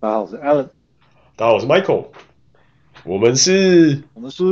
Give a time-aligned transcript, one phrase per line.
[0.00, 0.68] 大家好，我是 Alan。
[1.34, 2.04] 大家好，我是 Michael。
[3.02, 4.44] 我们是，我们是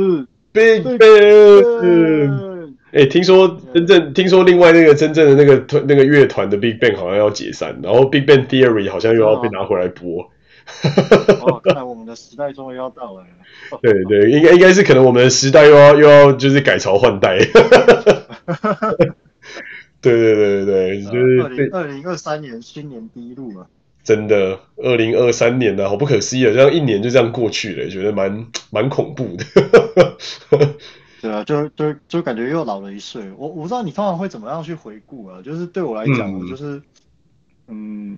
[0.51, 2.73] Big Bang。
[2.91, 10.29] 哎，听说真正听说另外那个真正的那个团那个乐团的 Big Bang 好像要解散，然后 Big Bang Theory 好像又要被拿回来播。
[11.41, 13.29] 哦，看来我们的时代终于要到来了。
[13.81, 17.37] 对对，应该应该是可能我们的时代又要又要就是改朝换代。
[20.01, 23.67] 对对对对对，就是二零二零二三年新年第一路嘛。
[24.07, 26.53] 真的，二零二三年呢，好不可思议啊！
[26.53, 29.43] 这样一年就这样过去了，觉得蛮蛮恐怖的。
[31.19, 33.29] 对啊，就就就感觉又老了一岁。
[33.37, 35.41] 我我不知道你通常会怎么样去回顾啊？
[35.43, 36.81] 就是对我来讲，嗯、我就是，
[37.67, 38.17] 嗯，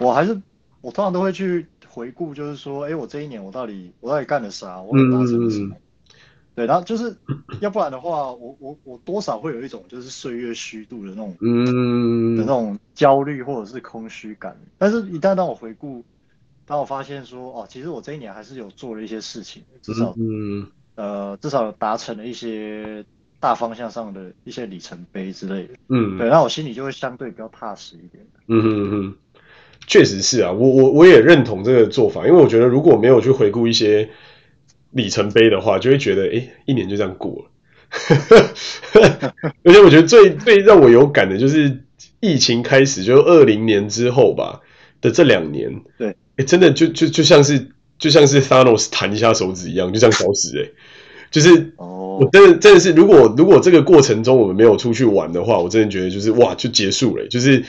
[0.00, 0.40] 我还是
[0.80, 4.80] 我通常都会去回顾，就是说，哎，我这一年我到底我到底干了啥？
[4.80, 5.74] 我达成了什么？
[5.74, 5.81] 嗯
[6.54, 7.16] 对，然后就是，
[7.60, 14.54] 要不然的话，我我我多少会有一种就是岁月虚度的那种，嗯，的那种焦虑或者是空虚感。
[14.76, 16.04] 但是，一旦当我回顾，
[16.66, 23.02] 当我发现说，哦，其实我这一年还是有做了一些事情，至少，嗯，呃，至少达成了一些
[23.40, 25.74] 大方向上的一些里程碑之类的。
[25.88, 28.26] 嗯，对，那我心里就会相对比较踏实一点。
[28.48, 29.14] 嗯嗯嗯，
[29.86, 34.10] 确实是啊，我我我也认同这个做法，因为我觉得如果没有去回顾一些。
[34.92, 37.50] 里程碑的话，就会觉得，哎，一年就这样过了。
[39.64, 41.84] 而且我觉得最最让我有感的就是
[42.20, 44.60] 疫情开始，就二零年之后吧
[45.00, 50.62] 的这两年，对，哎，真的就就就像是就像是 Thanos 弹一下手指一样，就这样消失。
[50.62, 50.68] 哎，
[51.30, 57.64] 就是，哦，我真的真的是，如果如果这个过程中我们没有出去玩的话，我真的觉得就是哇，就结束了，就是。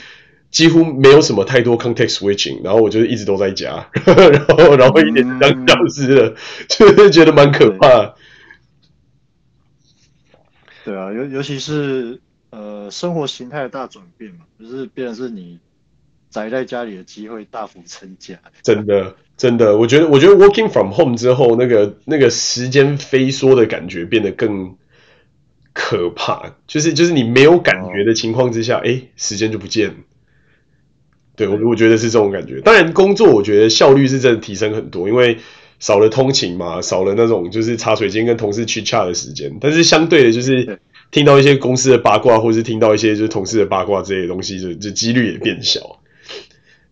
[0.54, 6.36] 几乎没有什么太多 context switching，然后我就一直都在家， 然后然后一点当消失了，
[6.68, 8.14] 就、是、觉得蛮可怕。
[10.84, 15.58] 对啊，尤尤其是呃生活形态的大转变嘛，就是变成是你
[16.30, 18.38] 宅在家里的机会大幅增加。
[18.62, 24.76] 真的真的，我觉得我觉得 working from home 之后，那个那个时间飞梭的感觉变得更
[25.72, 29.94] 可怕，就是就是你没有感觉的情况之下，哎、哦，时间就不见了。
[31.36, 32.60] 对，我我觉得是这种感觉。
[32.60, 35.38] 当然，工作我觉得效率是真的提升很多，因为
[35.80, 39.52] 少了通勤嘛，少了那种就是茶水间跟同事 chit chat 的时间。
[39.60, 40.78] 但是相对的，就是
[41.10, 46.00] 听到一些公司的八卦，或是听到一些就是同事的八卦这些东西，就就几率也变小。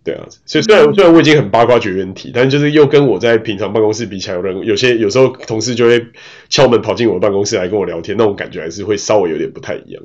[0.05, 6.05] 对啊，所以虽然虽然我已经很八卦绝缘体，但就是又跟我在平常办公室比起来，有人有些有时候同事就会
[6.49, 10.03] 敲门跑进我的办公室来跟我聊天，那种感觉还是会稍微有点不太一样。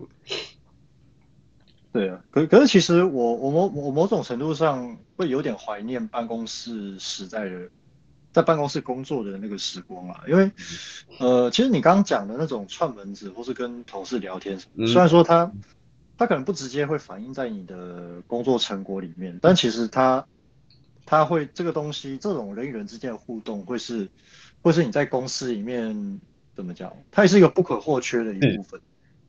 [1.93, 7.69] 对啊，可可是其实我我某我某种程度上会有点怀念办公室时代的，
[8.31, 10.51] 在办公室工作的那个时光啊，因为
[11.17, 15.51] 呃，其实你刚刚讲的那种串门子或是跟同事聊天，虽然说他
[16.17, 20.23] 他可能不直接会反映在你的工作成果里面，但其实他
[21.03, 24.07] 他会这个东西，这种人与人之间的互动会是
[24.61, 26.19] 会是你在公司里面
[26.55, 28.79] 怎么讲，它也是一个不可或缺的一部分。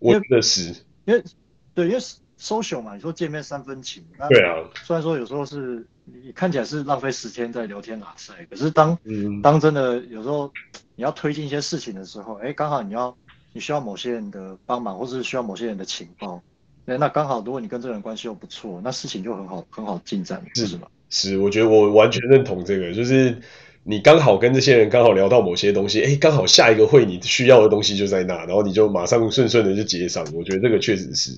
[0.01, 0.75] 我觉得是，
[1.07, 1.25] 因为
[1.73, 2.01] 对，因为。
[2.39, 4.57] Social 嘛，你说见面三分情，对啊。
[4.85, 10.51] 虽然说有时候是你看起来是浪费时间在聊天拉塞，可是当、嗯、当真的有时候
[10.95, 13.15] 你要推进一些事情的时候，哎，刚好你要
[13.53, 16.41] 你需要某些人的帮忙，或是需要某些人的情报，
[16.87, 20.87] 哎，那刚好如果你跟这个人关系又不错，那事情就很好很好进展，是吗？
[21.11, 23.37] 是，我觉得我完全认同这个，就是
[23.83, 31.37] 你刚好跟这些人刚好聊到某些东西，哎，刚好下一个会你需要的东西就在那，然后你就马上顺顺的就接上，我觉得这个确实是。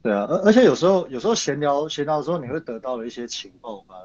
[0.00, 3.96] 对啊，而而且有时候有时候闲聊闲聊的时候，你会得到了一些情报吧，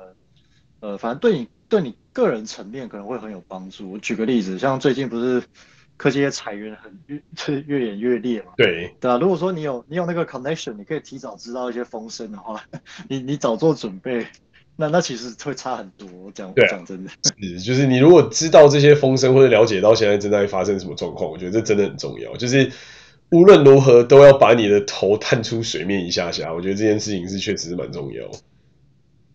[0.79, 3.91] 呃，反正对你对你个人层面可能会很有帮助。
[3.91, 5.43] 我举个例子，像最近不是
[5.95, 7.21] 科技业裁员很越
[7.67, 8.53] 越演越烈嘛？
[8.57, 12.63] 对对啊，如果说你有你有那个 connection，你可以提早知道一些风声的话，
[13.07, 14.25] 你你早做准备，
[14.75, 16.09] 那那其实会差很多。
[16.11, 22.71] 我讲讲真的，是就是你如果知道这些风声或者了解到现在正在发生什么状况，我觉得这真的很重要，就是。
[23.33, 28.29] 无论如何都要把你的头探出水面一下下，我觉得这件事情是确实是蛮重要。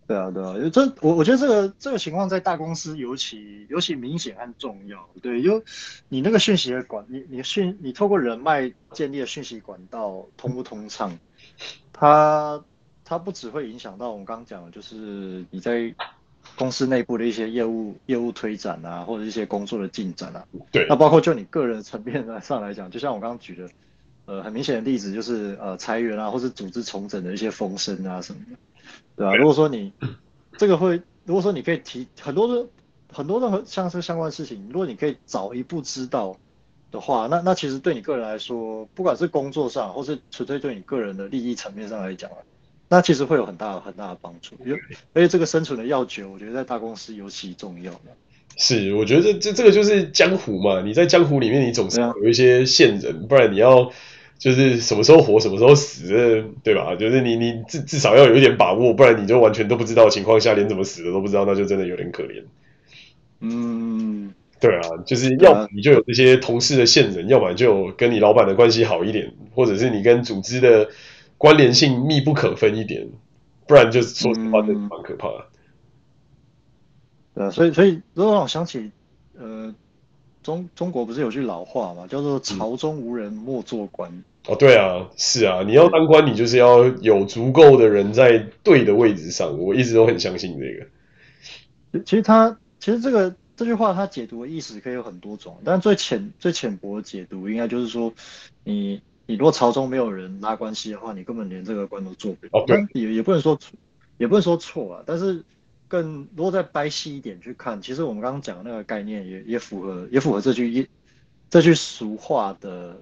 [0.07, 5.07] 对啊，对啊，这我我觉得这个这个情况在大公司尤其尤其明显和重要。
[5.21, 5.61] 对，因为
[6.07, 11.19] 你那个讯息的管，你你讯你透过人脉建立的讯息管道通不通畅，
[11.91, 12.63] 它
[13.03, 15.93] 它不只会影响到我们刚刚讲的，就是你在
[16.55, 20.45] 公司内部的一些业务业务推展啊，或者一些工作的进展啊。
[20.71, 20.87] 对。
[20.87, 23.69] 那包括就你个人层面上来讲，就像我刚刚举的。
[24.29, 28.57] 呃，很明显的例子就是呃裁员啊，或是组织重整的一些风声啊什么的，
[29.15, 29.35] 对吧、啊？
[29.35, 29.91] 如果说你
[30.55, 32.67] 这个会，如果说你可以提很多的
[33.11, 36.37] 很多的像是相关的事情，如果你可以早一步知道
[36.91, 42.29] 的话，那那其实对你个人来说，不管是工作上，或是纯粹对你个人的利益层面上来讲，
[42.87, 44.79] 那其实会有很大很大的帮助，因为
[45.13, 47.91] 而且这个生存的要诀，我觉得在大公司尤其重要。
[48.57, 53.91] 是，我觉得这这这个就是江湖嘛，你在江湖里面，你总是有一些线人，不然你要
[54.39, 56.95] 就是什么时候活，什么时候死，对吧？
[56.95, 62.41] 就是你你至至少要有一点把握，不然你就完全都不知道的情况下，连怎么死的都不知道，那就真的有点可怜。
[63.41, 70.89] 嗯，对啊，就是要么你就有这些同事的线人，要么就跟你老板的关系好一点，或者是你跟组织的
[71.37, 73.09] 关联性密不可分一点，
[73.67, 75.45] 不然就说实话，真的蛮可怕的。
[77.33, 78.91] 呃，所以所以，如果让我想起，
[79.37, 79.75] 呃，
[80.43, 84.23] 中中国不是有句老话嘛，叫做“朝中无人莫做官”。
[84.49, 89.57] 哦，对啊，是啊，你要当官，你就是要有足够的人在对的位置上。
[89.59, 92.01] 我一直都很相信这个。
[92.03, 98.13] 其实他，其实这个这句话，他解读的意思可以有很多种，但最浅最浅薄的解读，应该就是说，
[98.63, 102.49] 你你如果朝中没有人拉关系的话，你根本连这个官都做不了。
[102.53, 103.59] 哦，对，也也不能说，
[104.17, 105.43] 也不能说错啊，但是。
[105.89, 110.87] 更如果再掰细一点去看，其实我们刚刚讲的那个概念也也符合也符合这句一
[111.49, 112.95] 这句俗话的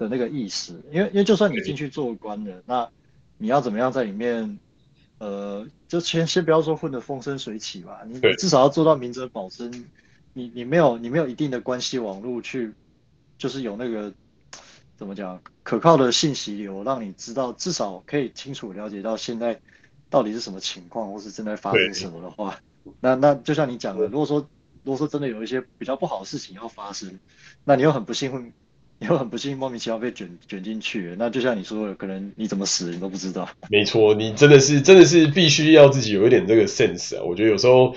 [0.00, 2.88] 的那个意思，因为因为就算你进去做官了，那
[3.38, 4.58] 你要怎么样在里面，
[5.18, 9.70] 呃，就先先不要说混得风生水起吧，你至少要做到明哲保身，
[10.32, 12.72] 你你没有你没有一定的关系网络去，
[13.38, 14.12] 就是有那个
[14.96, 19.60] 怎么讲可靠的信息流，让你知道至少可以清楚了解到现在。
[20.12, 22.58] 到底是什么情况，或是正在发生什么的话，
[22.98, 24.40] 那那就像你讲的，如果说
[24.82, 27.20] 如果说真的有一些比较不好的事情要发生，
[27.62, 28.52] 那你又很不幸会，你
[29.08, 33.48] 又很不幸莫名其妙被卷卷进去，那就像你说的，可能你怎么死你都不知道。
[33.70, 37.94] 没错，你真的是真的是必须要自己有一点这个 sense 啊，我觉得有时候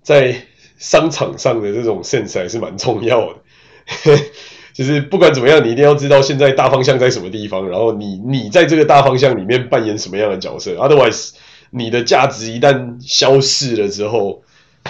[0.00, 0.46] 在
[0.78, 3.40] 商场上的这种 sense 还是蛮重要的。
[4.72, 10.72] 就是不管怎么样，你一定要知道现在大方向在什么地方，然后你你在这个大方向里面扮演什么样的角色。
[10.76, 11.32] Otherwise，
[11.70, 14.44] 你的价值一旦消逝了之后，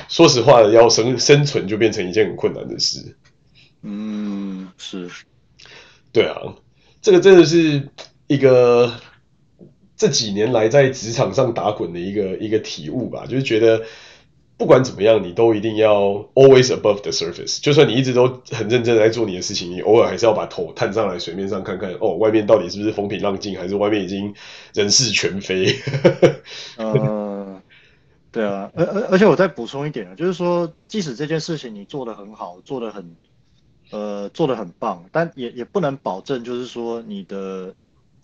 [0.09, 3.17] 说实话，要生生存就变成一件很困难的事。
[3.83, 5.09] 嗯，是，
[6.19, 6.57] 对啊，
[7.01, 7.91] 这个真的是
[8.27, 8.93] 一个
[9.97, 13.83] 这几年来在职场上打滚的一个一个体悟吧，就是觉得。
[14.59, 17.61] 不管怎么样，你都一定要 always above the surface。
[17.63, 24.35] 就算你一直都很认真在做你的事情，你偶尔还是要把头探上来水面上看看，哦，外面到底是不是风平浪静，还是外面已经
[24.75, 25.77] 人事全非？
[26.77, 27.63] 呃，
[28.33, 33.15] 对啊，而而而且我再补充一点啊，就是说，即使这件事情你做得很好，做得很
[33.91, 37.75] 呃做的很棒，但也也不能保证，就是说你的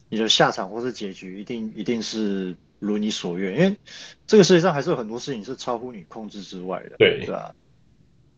[0.09, 2.57] 你的下场或是结局一定一定是。
[2.81, 3.79] 如你所愿，因为
[4.27, 7.55] 这个世界上还是有很多事情是超乎你控制之外的，对，对吧？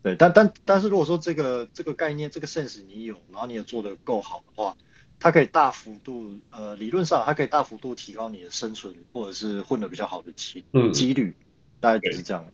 [0.04, 4.76] 对，但但但是如果说这个这个概念这个 sense 你有，然后你也做得够好的话，
[5.18, 11.34] 它可以大幅度，呃，理论上它可以大幅度提高你的生存或者是混得比较好的机嗯几率，
[11.80, 12.46] 大概就是这样。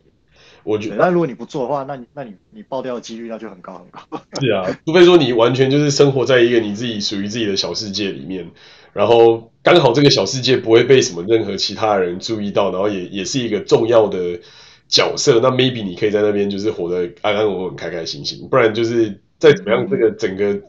[0.63, 4.21] 我觉得，但如果你不做的话，那你那你你爆掉的几率那就很高很高。
[4.39, 8.49] 是啊，除非说你完全就是生活在一个你自己属于自己的小世界里面。
[8.93, 14.39] 然后刚好这个小世界不会被什么任何其他人注意到，然后也也是一个重要的
[14.87, 15.39] 角色。
[15.41, 18.47] 那 maybe 你可以在那边就是活得安安稳稳、开开心心。
[18.49, 20.61] 不然就是再怎么样，这个整个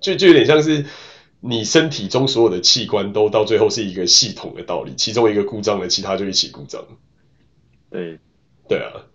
[0.00, 0.84] 就就有点像是
[1.38, 6.84] 你身体中所有的器官都到最后是一个系统的道理，其中一个故障了，其他就一起故障。
[7.88, 8.18] 对，
[8.68, 9.06] 对啊，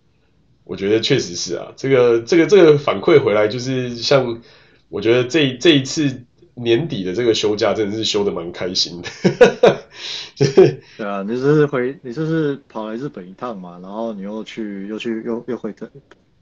[0.66, 1.72] 我觉得确实是啊。
[1.78, 4.42] 这个这个这个反馈回来就是像
[4.90, 6.26] 我觉得这这一次。
[6.58, 9.10] 年底的这个休假真的是休得蛮开心的，
[10.98, 15.86] 对啊，你这是回你这是跑来日本一趟嘛，然后你又去又去又又回台，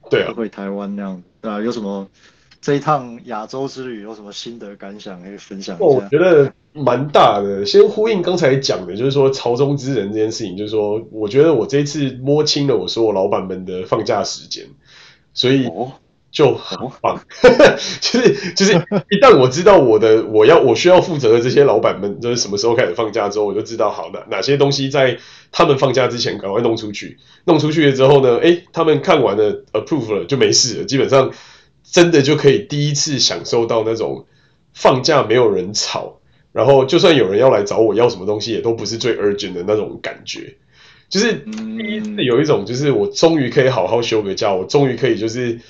[0.08, 2.08] 对啊，又回台湾那样，对啊，有什么
[2.64, 5.84] 这一趟亚洲之旅有什么心得感想可以分享一下？
[5.84, 14.64] 哦，我觉得蛮大的，先呼应刚才讲的，就是说朝中之人这件事情，就是说我觉得我这一次摸清了我所有老板们的放假时间，
[15.34, 15.66] 所以。
[15.66, 15.92] 哦
[16.34, 17.20] 就很棒，
[18.00, 25.16] 就 是 就是一旦我知道我的我要我需要负责的这些老板们就是什么时候开始放假之后，我就知道好的哪些东西在
[25.52, 31.30] 他们放假之前赶快弄出去，弄出去了之后呢，诶，他们看完了 approve 了就没事了，基本上
[31.94, 34.26] 真的就可以第一次享受到那种
[34.72, 36.18] 放假没有人吵，
[36.50, 40.56] 然后就算有人要来找我要什么东西，也都不是最 urgent 的那种感觉，
[41.08, 45.60] 就是第一次有一种就是我终于可以好好休个假，我终于可以就是。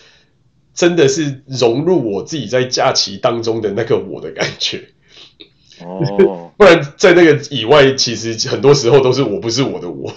[0.77, 4.83] 真的是融入我自己在假期当中的那个我的感觉，
[5.81, 10.13] 哦， 不然在那个以外，其实很多时候都是我不是我的我，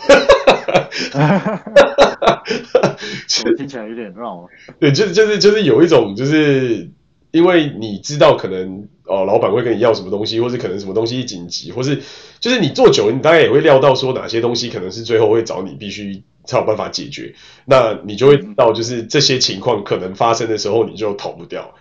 [3.57, 4.47] 听起来有点绕。
[4.79, 6.89] 对，就是就是就是有一种，就是
[7.31, 12.01] 因为你知道，可能哦，老板会跟你要什么东西，或是可能什么东西紧急，或是
[12.39, 17.33] 就是你做久了，你大概也会料到说哪些东西可能是最后会找你必须才有办法解决，
[17.65, 21.75] 那你就会知道就是这些情况可能发生的时候，你就逃不掉。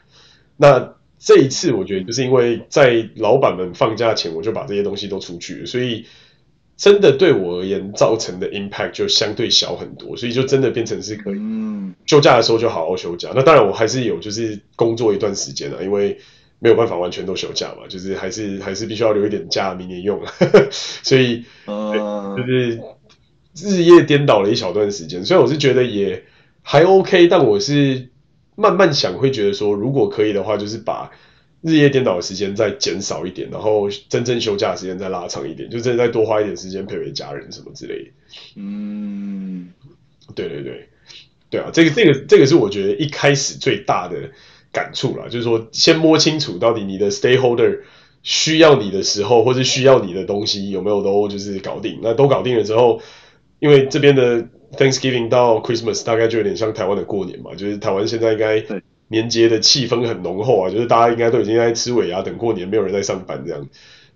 [0.57, 6.07] 那这一次我觉得就是因为在老板们放假前，我就把这些东西都出去了，所以。
[6.77, 13.31] 真的对我而言造成的 impact 就相对小很多，所以就真的变成是可以嗯休假的时候就好好休假。
[13.35, 16.19] 那当然我还是有就是工作一段时间了，因为
[16.59, 20.21] 没有办法完全都休假嘛，就是还是还是必须要留一点假明年用。
[21.03, 22.81] 所以就是
[23.57, 25.25] 日夜颠倒了一小段时间。
[25.25, 26.25] 虽然我是觉得也
[26.61, 28.11] 还 OK，但我是
[28.55, 31.11] 慢慢想会觉得说，如果可以的话，就是把。
[31.63, 38.11] 日夜颠倒的时间再减少一点，然后真正休假的时间再拉长一点，就真的再多花一点时间陪陪家人什么之类的。
[38.55, 39.73] 嗯，
[40.35, 40.89] 对对对，
[41.51, 44.31] 对啊，这个这个这个是我觉得一开始最大的
[44.71, 47.81] 感触啦，就是说先摸清楚到底你的 stakeholder
[48.23, 51.99] 需要你的时候，或是需要你的东西有没有都就是搞定。
[52.03, 53.01] 那都搞定了之后，
[53.59, 58.65] 因为这边的 Thanksgiving 到 Christmas 大概就有点像台湾的过年嘛，就是台湾现在应该。
[59.09, 63.69] 年节的气氛很浓厚啊，就是大家应该都已经在吃尾牙等过年，没有人在上班这样，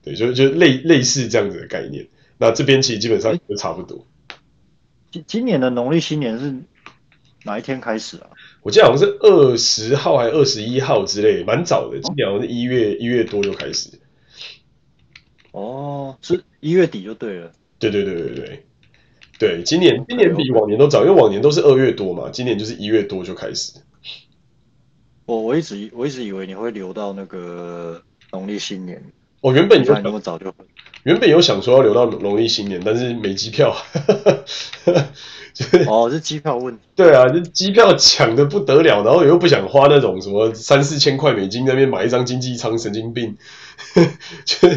[0.02, 2.08] 对，就就类类似这样子的概念。
[2.38, 4.06] 那这边其实基本上就差不多。
[5.10, 6.54] 今今年的农历新年是
[7.44, 8.30] 哪一天开始啊？
[8.62, 11.98] 我记得好像是二十号还是二十一号之类，蛮早的。
[12.00, 13.90] 今年好像是一月一月多就开始。
[15.52, 17.52] 哦，是一月底就对了。
[17.78, 18.64] 对对对对对，
[19.38, 23.80] 对，今年今年比往年都早，因为往年都是二月多嘛，今年就是一月多就开始。
[25.30, 29.00] 我我一直我一直以为你会留到那个农历新年。
[29.40, 30.52] 我原本有想那么早就，
[31.04, 33.72] 原本有想说要留到农历新年，但是没机票。
[35.86, 36.82] 哦，是机票问题。
[36.96, 43.36] 对啊，就机票抢的不得了，然后又不想花那种什么三四千块美金在那边买一张经济舱，神经病。
[44.44, 44.68] 就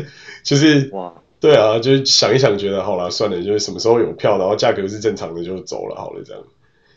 [0.43, 6.43] 就是哇，对啊，就是想一想，觉得好了，算了，就是什么时候有票，然后价格是正常的就走了，好了，这样。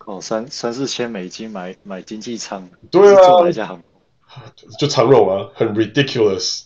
[0.07, 4.43] 哦，三三四千美金买买经济舱，对啊，坐哪家航空？
[4.79, 6.63] 就长荣啊，很 ridiculous，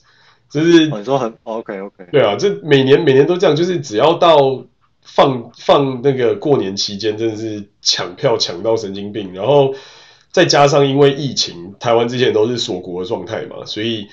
[0.51, 4.63] 就是、哦、你说很 OK OK，对啊，这每年每年都这样，就是只要到
[5.03, 9.75] 放放那个过年期间，真的是抢票抢到神经病，然后
[10.31, 14.07] 再加上因为疫情，台湾之前都是锁国的状态嘛，所以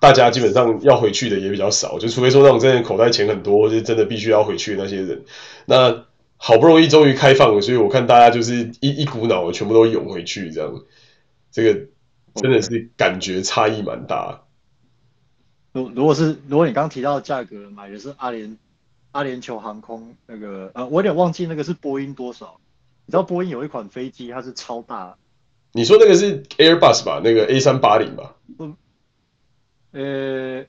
[0.00, 5.22] 大家基本上要回去的也比较少，就除非说那种真的口袋钱很多，或是真的必须要回去的那些人，
[5.66, 6.04] 那。
[6.44, 10.82] 好不容易终于开放了，所以我看大家就是一一股脑的全部都涌回去，这样，
[11.52, 11.86] 这个
[12.34, 14.42] 真的是感觉差异蛮大。
[15.70, 18.58] 如如果是如果你刚刚提到的价格买的是阿联
[19.12, 22.58] 阿联酋航空那个呃，我有点忘记那个是波音多少？
[23.06, 25.16] 你知道波音有一款飞机它是超大，
[25.70, 27.20] 你说那个是 Airbus 吧？
[27.22, 28.34] 那个 A 三八零吧？
[28.58, 28.76] 嗯，
[29.92, 30.66] 呃，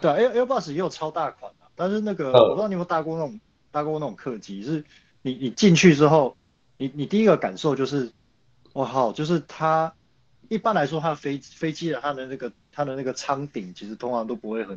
[0.00, 3.38] 对，Air Airbus 也有超大款的，但是那个、嗯、我不知道你有没有搭过那种。
[3.70, 4.84] 搭过那种客机，是
[5.22, 6.36] 你你进去之后，
[6.76, 8.10] 你你第一个感受就是，
[8.72, 9.92] 我靠，就是它
[10.48, 14.76] 一般来说它的飞飞机的它的那个它的那个舱顶其实通常都不会很，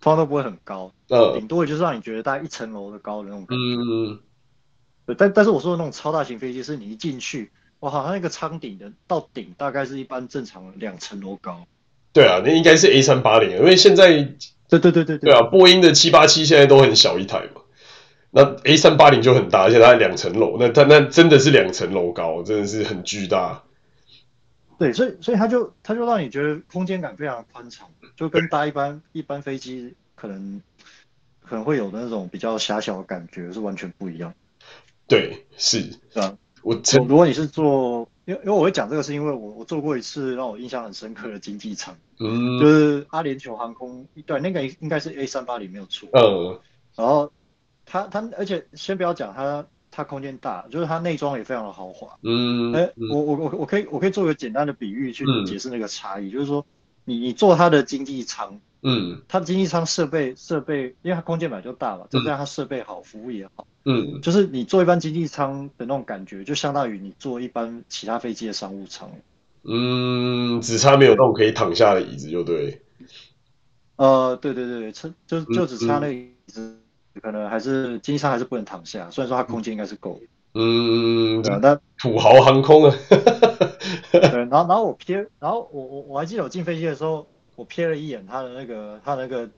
[0.00, 3.64] 通常都不会很高，呃，顶多也就是让你觉得大概一层楼的高的那种感觉。
[3.64, 4.20] 嗯，
[5.06, 11.66] 对，但但是我说的那种超大型飞机，是你一进去，哇好，它那个舱顶的到顶大概是一般正常的两层楼高。
[12.12, 14.22] 对啊，那应该是 A 三八零，因为现在
[14.68, 17.60] 对对对对对啊，波音的七八七现在都很小一台嘛。
[18.36, 23.62] 那 A 三八零就很大，而且它两层楼，那它那真的是两层楼高，真的是很巨大。
[24.78, 30.60] 对，所以所以它就它就让你觉得空间感非常宽敞，就跟搭一般一般飞机可能
[31.42, 34.34] 可能会有的那种比较狭小的感觉是完全不一样。
[35.08, 36.36] 对，是，对啊。
[36.60, 36.78] 我
[37.08, 46.60] 如果你是坐，因为因为我会讲这个，是因为我我坐过一次让我印象很深刻的经济舱，嗯，就是阿联酋航空，对，那个应该是 A 三八零没有错，嗯，
[46.94, 47.32] 然后。
[47.86, 52.18] 它它，而且先不要讲它，它空间大，就是它内装也非常的豪华。
[52.22, 56.66] 嗯，哎、欸，我我我我可以我可以做一个简单的比喻去解释那个差异，嗯、就是说
[57.04, 69.10] 你你坐它的经济舱，嗯，它的经济舱设备设备，因为它空间本来就大嘛，再加上它设备好，服务也好，嗯，就是你坐一般经济舱的那种感觉，就相当于你坐一般其他飞机的商务舱。
[69.68, 72.82] 嗯，只差没有那种可以躺下的椅子，就对。
[73.96, 76.76] 呃，对对对，就就就只差那个椅子。
[77.20, 80.26] 可能还是经济舱还是不能躺下，虽然说它空间应该是够的。
[80.58, 82.96] 嗯，对啊，但土豪航空啊。
[84.10, 89.50] 对，然后然后我瞥，然后我我我还记得我进飞机的时候，我瞥了一眼它的那个它的那个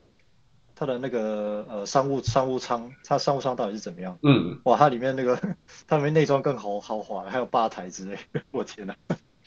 [0.74, 4.18] 它的那个呃商务商务舱，它商务舱到底是怎么样？
[4.22, 5.38] 嗯，哇，它里面那个
[5.86, 8.18] 它里面内装更豪豪华，还有吧台之类。
[8.50, 8.96] 我天哪！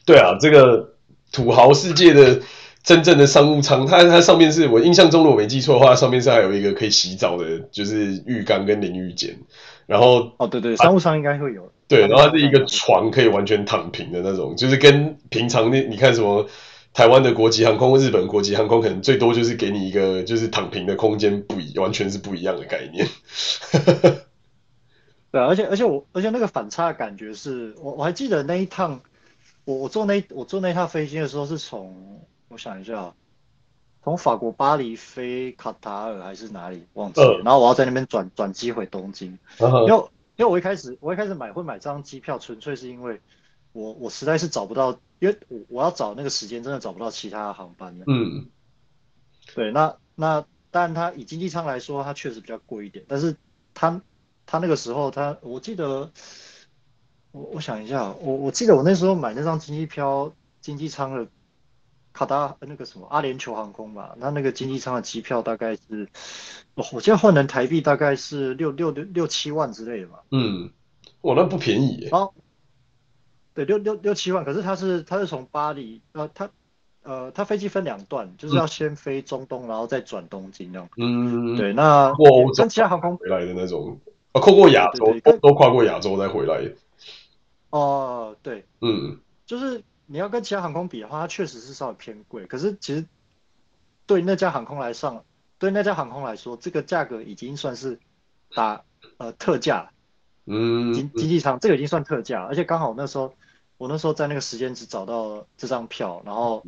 [0.06, 0.96] 对啊，这个
[1.32, 2.41] 土豪世界的
[2.84, 9.38] 真正的商务舱，它它上面是我印象中，如果没记错的话，上面是还有一个可以洗澡的，就是浴缸跟淋浴间。
[9.86, 11.72] 然后哦，对对，商务舱应该会有。
[11.88, 16.48] 对，然后它是一个床，可以完全躺平的那种，就是跟平常那你看什么
[16.94, 23.06] 台湾的国际航空、日本国际航空，可能最多就是给你一个就是躺平的空间，不一完全是不一样的概念。
[25.32, 29.02] 对，而且而且我而且那个反差的感觉是我我还记得那一趟，
[29.66, 33.13] 我我坐那我坐那趟飞机的时候是从我想一下，
[34.03, 40.12] 从法国巴黎飞卡塔尔还是哪里忘记了，呃、然后我要在那边转转机回东京，因为、呃。
[40.38, 43.22] 因为我一开始我一开始买会买这张机票，纯粹是因为
[43.74, 48.05] 我我实在是找不到，因为我我要找那个时间真的找不到其他航班了。
[48.08, 48.50] 嗯，
[49.53, 53.36] 对，那那当然它以经济舱来说，它确实比较贵一点，但是
[53.75, 54.01] 它
[54.48, 56.10] 它那个时候它我记得
[57.31, 61.27] 我我想一下，我我记得我那时候买那张经济票经济舱的。
[62.13, 66.10] 卡达那个什么阿联酋航空吧，那那个经济舱的机票大概是，
[66.75, 70.20] 我我记得换成台币大概是六六六六七万之类的吧。
[70.32, 70.70] 嗯，
[71.22, 72.10] 哇，那不便宜耶。
[72.12, 72.34] 哦，
[73.53, 76.50] 对，六六六七万，可是它是它是从巴黎，呃，它
[77.03, 80.89] 呃它飞机分两段，就是要先飞中东，嗯、然后再转东京这样。
[80.98, 82.13] 嗯，对，那
[82.58, 83.98] 跟其他航空回来的那种，
[84.34, 86.70] 啊，跨过亚洲，对对对都跨过亚洲再回来。
[87.70, 89.82] 哦、呃，对，嗯，就是。
[90.12, 92.46] 你要跟其他航空比的话，它确实是稍微偏贵。
[92.46, 93.06] 可是其实
[94.06, 95.24] 对那家航空来上，
[95.58, 97.98] 对那家航空来说，这个价格已经算是
[98.53, 98.84] 打
[99.18, 99.91] 呃特价。
[100.46, 103.34] 嗯，经经济舱这个已经算特价，而且刚好那时候
[103.77, 106.65] 我那时候在那个时间只找到这张票，然后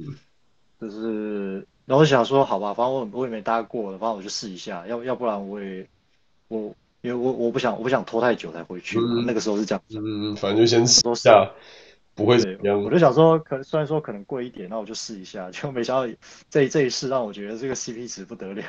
[0.80, 5.90] 就是然后我想说好吧，反正我我也没搭过，反正我就试一下，要要不然我也
[6.48, 10.00] 我因为我我不想我不想拖太久才回去，嗯、那个时候是这样子。
[10.00, 11.52] 嗯，反正就先试一下。
[12.16, 16.14] 不会怎么样，我就想说，可虽然说可能贵一点，那我就试一下，就没想到
[16.50, 18.64] 这一这一试让我觉得这个 CP 值不得了。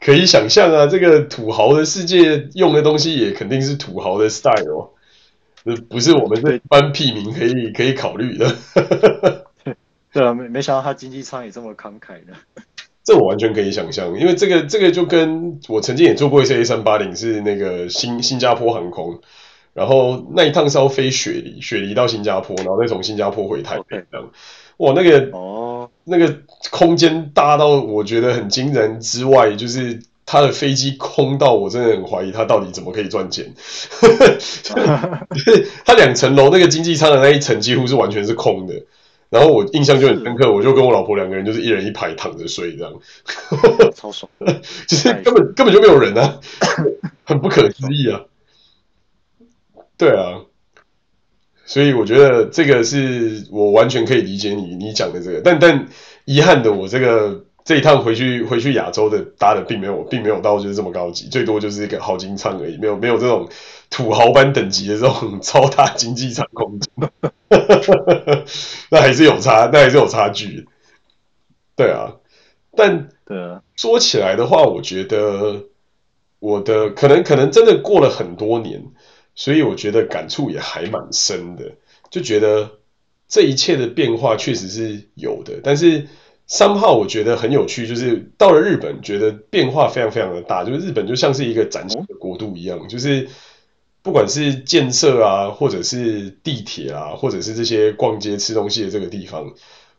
[0.00, 4.90] 可以想象啊，这个土豪的世界用的东西也肯定是土豪的 style，
[5.88, 8.56] 不是我们这般屁民可以可以考虑的。
[10.12, 12.32] 对啊，没没想到他经济舱也这么慷慨的。
[13.04, 19.20] 这我完全可以想象，因为这个这个就跟我曾经也做过一次 A 三八零，是那个新新加坡航空。
[19.74, 24.28] 然后那一趟是要飞雪梨，雪梨到新加坡，然后再从新加坡回台北这样。
[24.78, 33.54] 哇，那个哦，那个空间大到我觉得很惊人之外，就是他的飞机空到我真的很怀疑他到底怎么可以赚钱。
[35.84, 38.74] 他两层楼那个经济舱的那一层几乎是完全是空的，
[39.30, 42.92] 然后我印象就很深刻，我就跟我老婆两个人就是一人一排躺着睡这样，
[43.94, 44.28] 超爽，
[44.88, 46.40] 就是根本根本就没有人啊，
[47.24, 48.20] 很不可思议啊。
[50.02, 50.40] 对啊，
[51.64, 55.86] 所以我觉得这个是我完全可以理解你你讲的这个，但但
[56.24, 63.48] 遗憾的，我这个这一趟回去回去亚洲的搭的并没有并没有到就是这么高级，最多就是一个豪金舱而已，没有没有这种
[63.90, 66.90] 土豪般等级的这种超大经济舱空间，
[68.90, 70.66] 那还是有差，那还是有差距。
[71.76, 72.16] 对啊，
[72.76, 75.66] 但对啊，说起来的话，我觉得
[76.40, 78.82] 我的可能可能真的过了很多年。
[79.34, 81.72] 所以我觉得感触也还蛮深的，
[82.10, 82.70] 就觉得
[83.26, 85.58] 这一切的变化确实是有的。
[85.64, 86.06] 但是
[86.46, 90.64] 三号我觉得很有趣，就是到了日本，觉得变化非常非常的大。
[90.64, 93.26] 就是日本就像是一个崭新的国度一样，就是
[94.02, 99.54] 不管是建设啊，或者是地铁啊，或者是这些逛街吃东西的这个地方，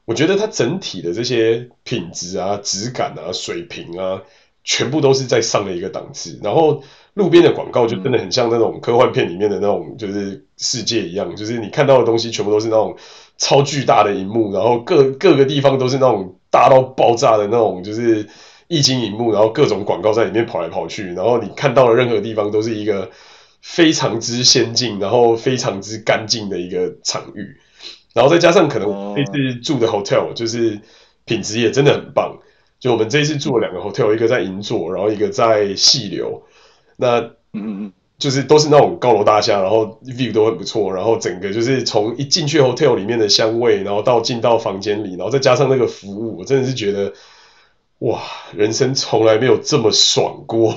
[0.06, 4.22] 我觉得它整体的这些品质啊、质感啊、水平啊，
[4.64, 6.40] 全部都是在上了一个档次。
[6.44, 6.84] 然后。
[7.16, 12.96] 路边的广告就真的很像那种科幻片里面的那种，就是世界一样，就是你看到的东西全部都是那种
[13.38, 18.28] 超巨大的荧幕，然后各各个地方都是那种大到爆炸的那种，就是
[18.68, 23.12] 液晶荧幕，然后各种广告在里面跑来跑去，然后你看到的任何地方都是一个
[23.62, 27.58] 非常之先进，然后非常之干净的一个场域，
[28.16, 30.80] 然后再加上可能这次住的 hotel 就是
[31.26, 32.40] 品质也真的很棒，
[32.80, 36.42] 就我们这次住了两个 hotel，一个在银座，然后一个在细流。
[36.98, 47.14] 那嗯嗯嗯，就是都是那种高楼大厦，然后 view 都很不错，然后整个就是从一进去 hotel 里面的香味，然后到进到房间里，然后再加上那个服务，我真的是觉得
[48.00, 48.22] 哇，
[48.56, 50.76] 人生从来没有这么爽过，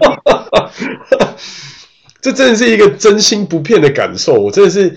[2.20, 4.34] 这真的是一个真心不骗的感受。
[4.34, 4.96] 我真的是，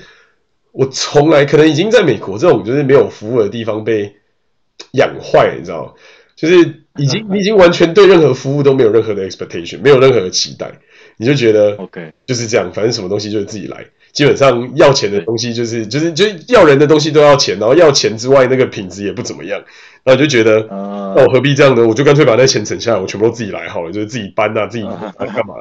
[0.72, 4.16] 我从来可能已经在美国这种就是没有服务的地方被
[4.92, 5.92] 养坏，你知道吗？
[6.36, 10.72] 就是 已经，你已经完全对任何服务都没有任何的 expectation，没有任何的期待，
[11.18, 13.86] 你就觉得 OK，就是这样，反正什么东西就是自己来。
[14.14, 19.64] 基本上要钱的东西就是就是就是要人的东西都要钱，然后要钱之外那个品质也不怎么样，
[20.04, 21.86] 然后就觉得，那我何必这样呢？
[21.86, 25.54] 我就干脆把那钱省下来，我全部都自己来好了，就是自己搬啊，自己干嘛？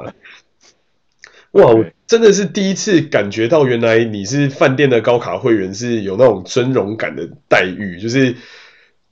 [1.51, 8.35] 哇，我真的是第一次感觉到，原来你是饭店的高卡会员是有那种尊荣感的待遇，就是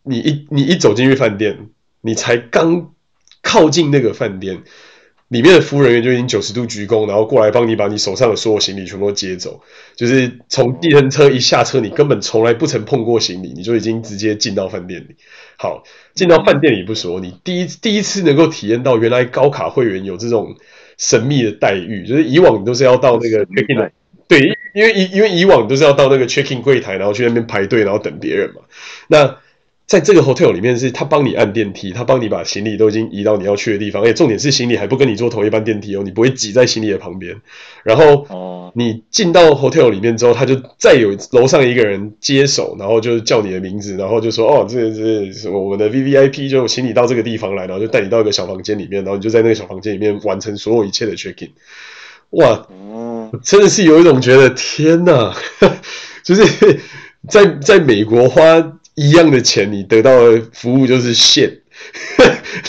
[0.04, 1.70] 你一你一走进去饭店，
[2.06, 2.94] 你才刚
[3.41, 4.62] 靠近那个饭店。
[5.28, 9.60] 里面的服务人员就已经九十度鞠躬，然后过来帮你把你手上的所有行李全部都接走。
[9.96, 15.15] 就是从计程车一下车，你根本从来不曾碰过行李，你就已经直接进到饭店里。
[15.58, 20.56] 好，进到饭店里不说，你第一第一次能够体验到原来高卡会员有这种
[21.00, 23.91] 神秘的待遇，就是以往你都是要到那个 check in
[24.28, 24.39] 对，
[24.76, 28.62] 因为以因为以往都是要到那个 check in 柜台，然后去那边排队，然后等别人嘛。
[29.08, 29.38] 那
[29.88, 37.39] 在这个 hotel 里面，是他帮你按电梯，他帮你把行李都已经移到你要去的地方，而且重点是行李还不跟你坐同一班电梯哦，你不会挤在行李的旁边。
[37.84, 51.52] 然后，你进到 hotel 里面之后，他就再有楼上一个人接手，然后就叫你的名字，然后就说：“哦，这这是我们的 VVIP，就请你到这个地方来，然后就带你到一个小房间里面，然后你就在那个小房间里面完成所有一切的 check in。”
[52.32, 52.67] 哇，
[53.43, 55.32] 真的是有一种觉得天哪，
[56.26, 56.80] 就是
[57.30, 58.75] 在在美国花。
[58.95, 61.60] 一样的钱，你得到的服务就是现，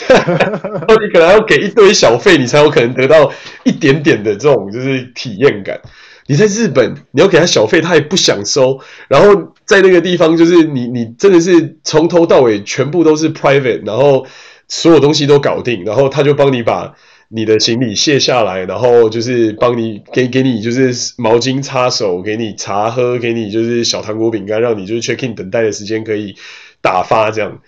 [0.08, 3.32] 然后你可能要给一堆小费，你才有可能得到
[3.64, 5.80] 一点点的这种就是体验感。
[6.26, 8.80] 你在日本，你要给他小费，他也不想收。
[9.08, 14.26] 然后在那个地方，就是你你真的是从头到尾全部都是 private，然后
[14.68, 16.94] 所有东西都搞定，然后他就帮你把。
[17.28, 26.36] 你的行李卸下来，然后就是帮你给给你就是毛巾擦手，给你茶喝，给你就是小糖果饼干，让你就是 check in 等待的时间可以
[26.80, 27.60] 打发这样。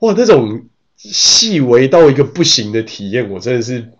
[0.00, 0.64] 哇，那种
[0.96, 3.90] 细微到一个不行的体验，我真的是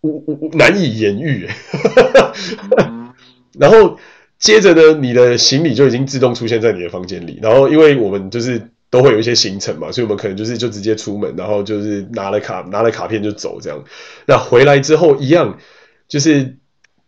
[0.00, 1.46] 我我我难以言喻。
[3.58, 3.98] 然后
[4.38, 8.70] 接着呢，你的行李就已经自动出现在你的房间里，然后因为我们就是。
[8.90, 13.84] 都会有一些行程嘛，所以我们可能就是就直接出门，然后就是拿了卡拿了卡片就走这样。
[14.26, 15.58] 那回来之后一样，
[16.08, 16.56] 就是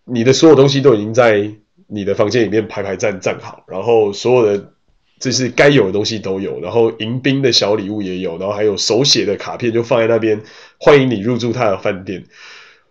[0.05, 1.51] 你的所有东西都已经在
[1.87, 4.73] 你的房间里面排排站站好，然后所有的
[5.19, 10.41] 就是该有的东西都有，然后迎宾的小礼物也有，然后还有手写的卡片就放在那边，
[10.79, 12.25] 欢迎你入住他的饭店。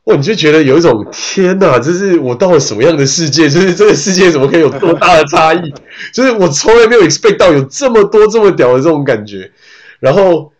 [0.05, 3.49] 哇，你就觉得有一种天哪，这是我到了什么样的世界？
[3.49, 5.73] 就是这个世界怎么可以有这么大的差异？
[6.13, 9.51] 就是我从来没有 expect 到有这么多这么屌的这种感觉。
[9.99, 10.51] 然后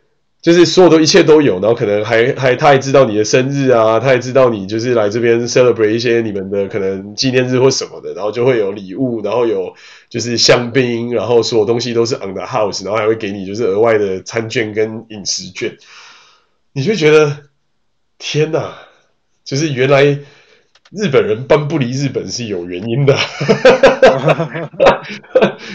[0.42, 9.74] 就是所有的一切都有，然后可能还还他还知道你的生日啊，他还知道你就是来这边 celebrate 一些你们的可能纪念日或什么的，然后就会有礼物，然后有
[10.10, 15.78] 就是香槟，然后所有东西都是 on the house，然后还会给你就是额外的餐券跟饮食券。
[16.74, 17.38] 你就觉得
[18.18, 18.74] 天哪！
[19.50, 20.04] 就是原来
[20.92, 23.18] 日本人搬不离日本是有原因的，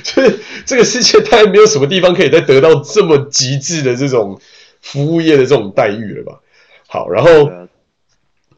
[0.04, 4.40] 就是这个世界大概没有什么地方可以再得到这么极致的这种
[4.80, 6.38] 服务业的这种待遇了吧？
[6.86, 7.50] 好，然后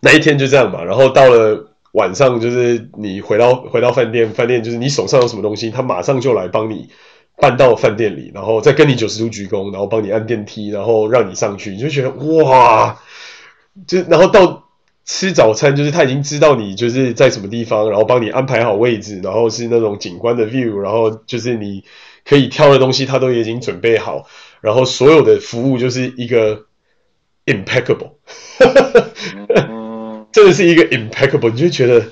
[0.00, 0.84] 那一天就这样吧。
[0.84, 6.90] 然后到了晚上，就是你回到回到饭店，饭店就是你手上有什么东西，他马上就来帮你
[7.38, 12.98] 搬到饭店里，然后再跟你九十度鞠躬，然后帮你按电梯，然后让你上去，你就觉得哇，
[13.86, 14.65] 就然后到。
[15.06, 21.84] 吃早餐就是他已经知道你就是在什么地方，然后帮你安排好位置，然后是那种景观的 view，然后就是你
[22.24, 24.26] 可以挑的东西他都已经准备好，
[24.60, 26.66] 然后所有的服务就是一个
[27.46, 28.14] impeccable，
[30.32, 32.04] 真的是一个 impeccable，你就觉得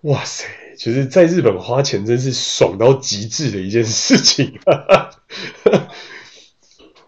[0.00, 4.58] 哇塞，就是在日本花钱真是爽到极致的一件事情。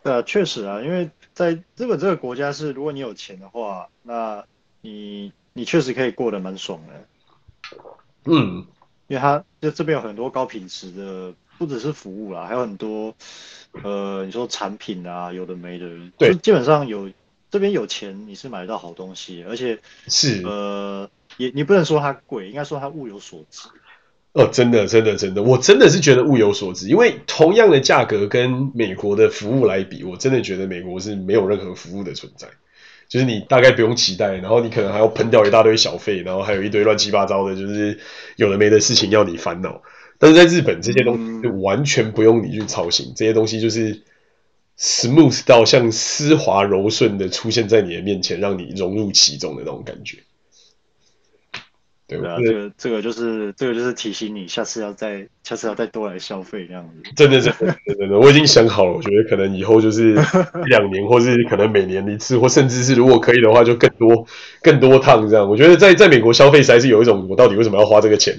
[0.05, 4.45] 对啊，确实啊，因为在日本这个国家是，如果你有钱的话，那
[4.81, 7.79] 你你确实可以过得蛮爽的，
[8.25, 8.67] 嗯，
[9.07, 13.15] 因为他就这边有很多高品质的，不只是服务啦，还有很多，
[13.83, 15.89] 呃，你说产品啊，有的没的，
[16.19, 17.11] 对，就基本上有
[17.51, 20.43] 这边有钱你是买得到好东西，而且是。
[20.45, 23.69] 呃，也你不能说它贵，应该说它物有所值。
[24.33, 32.49] 哦，真的，真的，真的，我真的是觉得物有所值，因为同样的价格跟美国的服务来比，我真的觉得美国是没有任何服务的存在。
[33.09, 37.99] 就是你大概不用期待，然后你可能还要喷掉一大堆小费，然后还有一堆乱七八糟的，就是
[38.37, 39.81] 有的没的事情要你烦恼。
[40.19, 44.03] 但是在日本，这些东西就完全不用你去操心，这些东西就是
[44.79, 50.19] smooth 到像丝滑柔顺的出现在你的面前，让你融入其中的那种感觉。
[52.09, 57.11] 对，对啊，这个这个就是这个就是提醒你，下次要再下次要再多来消费这样子。
[57.15, 60.13] 真的真的真的，我已经想好了，我觉得可能以后就是
[60.65, 64.27] 一两年，或是可能每年一次，或甚至是如果可以的话，就更多
[64.63, 65.47] 更多趟这样。
[65.47, 68.35] 我觉得在在美国消费实在是有一种，我到底为什么要花这个钱？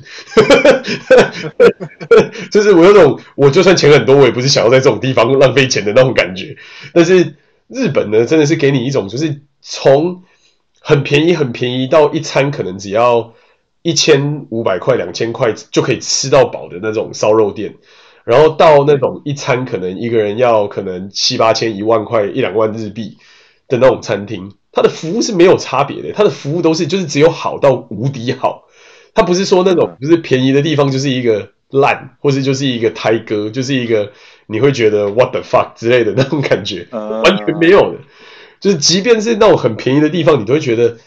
[2.50, 6.58] 就是我有种，我就算钱很多，我也不是想要在这种地方浪费钱的那种感觉。
[6.92, 7.36] 但是
[7.68, 10.24] 日本呢，真的是给你一种，就是从
[10.80, 13.32] 很便宜很便宜到一餐可能只要。
[13.82, 17.76] 一千五百块、两千块就可以吃到饱的那种烧肉店，
[18.26, 23.18] 然后到那种一餐可能一个人要可能七八千、一万块、一两万日币
[23.70, 28.64] 的那种餐厅，它的服务是没有差别的，它的服务都是就是只有好到无敌好，
[29.14, 34.12] 它不是说那种就是便宜的地方就是一个烂，或是就是一个胎哥，就是一个
[34.48, 38.00] 你会觉得 what the fuck 之类的那种感觉，完全没有的，
[38.60, 40.98] 就是即便是那种很便宜的地方，你都会觉得。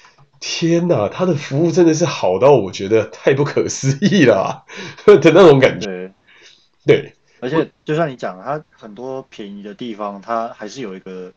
[0.44, 4.66] 天呐，他的服务真的是好到我觉得太不可思议了、啊、
[5.06, 5.86] 的那种感觉。
[5.86, 6.12] 对，
[6.84, 11.32] 对，而且就像你讲，他很多便宜的地方，他还是有一个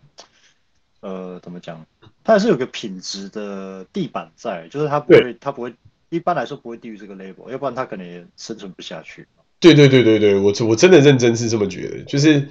[1.01, 1.85] 呃，怎么讲？
[2.23, 5.71] 他还是有个品质的地板在，就是他不会，他不会，
[6.09, 9.27] 一般来说不会低于这个 level，要不然他可能也生存不下去。
[9.59, 12.49] 对对对对对，我我真的认真是这么觉得，就是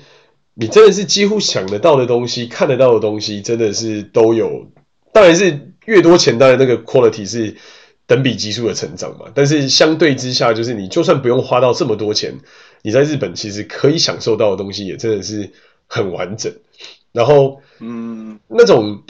[0.55, 4.71] 你真的是几乎想得到的东西、看得到的东西，真的是都有，
[5.13, 5.74] 当然是。
[5.87, 7.57] 越多钱，当然那个 quality 是
[8.07, 9.27] 等比级数的成长嘛。
[9.35, 12.35] 但是相对之下，就是你就算不用花到这么多钱，
[12.83, 15.51] 你在日本其实可以享受到的东西也真的是
[15.87, 16.53] 很完整。
[17.13, 19.05] 然后，嗯，那种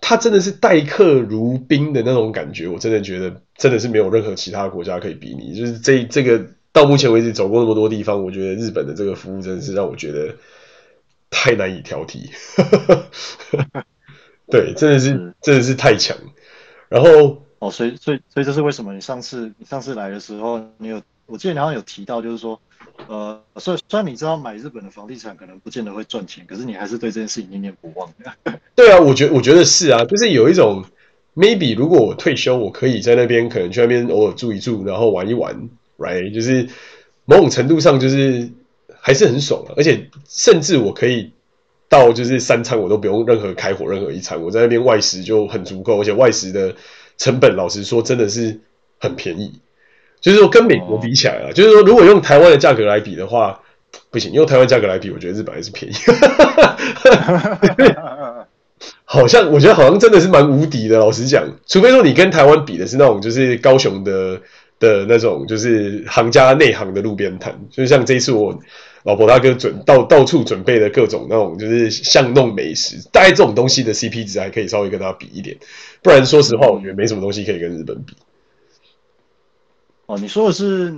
[0.00, 5.54] 他真的是待客如宾的那种感觉，我真的觉得真的是没有任何其他国家可以比拟。
[5.54, 10.34] 就是这这个到目前为止走过那么多地方，我觉得日本的这个服务真的是让我觉得
[11.28, 12.30] 太难以挑剔。
[14.50, 16.16] 对，真的是，是真的是太强。
[16.88, 22.60] 然后哦，所以所以所以这是为什么你上次你上次来的时候，你有我记得你好像有提到，就是说，
[23.06, 28.32] 呃，虽虽然你知道买日本的房地产可能不见得会赚钱，可是你还是对这件事情念念不忘的。
[28.74, 30.84] 对啊，我觉我觉得是啊，就是有一种
[31.36, 36.34] maybe 如果我退休，我可以在那边可能去那边偶尔住一住，然后玩一玩，right？
[36.34, 36.68] 就是
[37.24, 38.50] 某种程度上就是
[38.98, 41.30] 还是很爽啊，而且甚至我可以。
[41.90, 46.72] 到就是三餐我都不用任何开火，任何一餐我在那边外食就很足够，而且外食的
[47.18, 48.60] 成本老实说真的是
[49.00, 49.60] 很便宜，
[50.20, 53.60] 就是说跟美国比起来啊，就是说如果用台湾的价格来比的话，
[54.10, 55.94] 不行，用台湾价格来比，我觉得日本还是便宜，
[59.04, 64.40] 好像我觉得好像真的是蛮无敌的，老实讲，除非说你跟台湾比的是那种就是高雄的
[64.78, 68.56] 的那种就是行家内行的路边摊，就像这一次我。
[69.02, 75.56] 老婆大哥准到到处准备的各种那种就是巷弄美食，大概这种东西的 CP 值还可以稍微跟他比一点，
[76.02, 78.14] 不然说实话，我觉得没什么东西可以跟日本比。
[80.06, 80.94] 哦，你说的是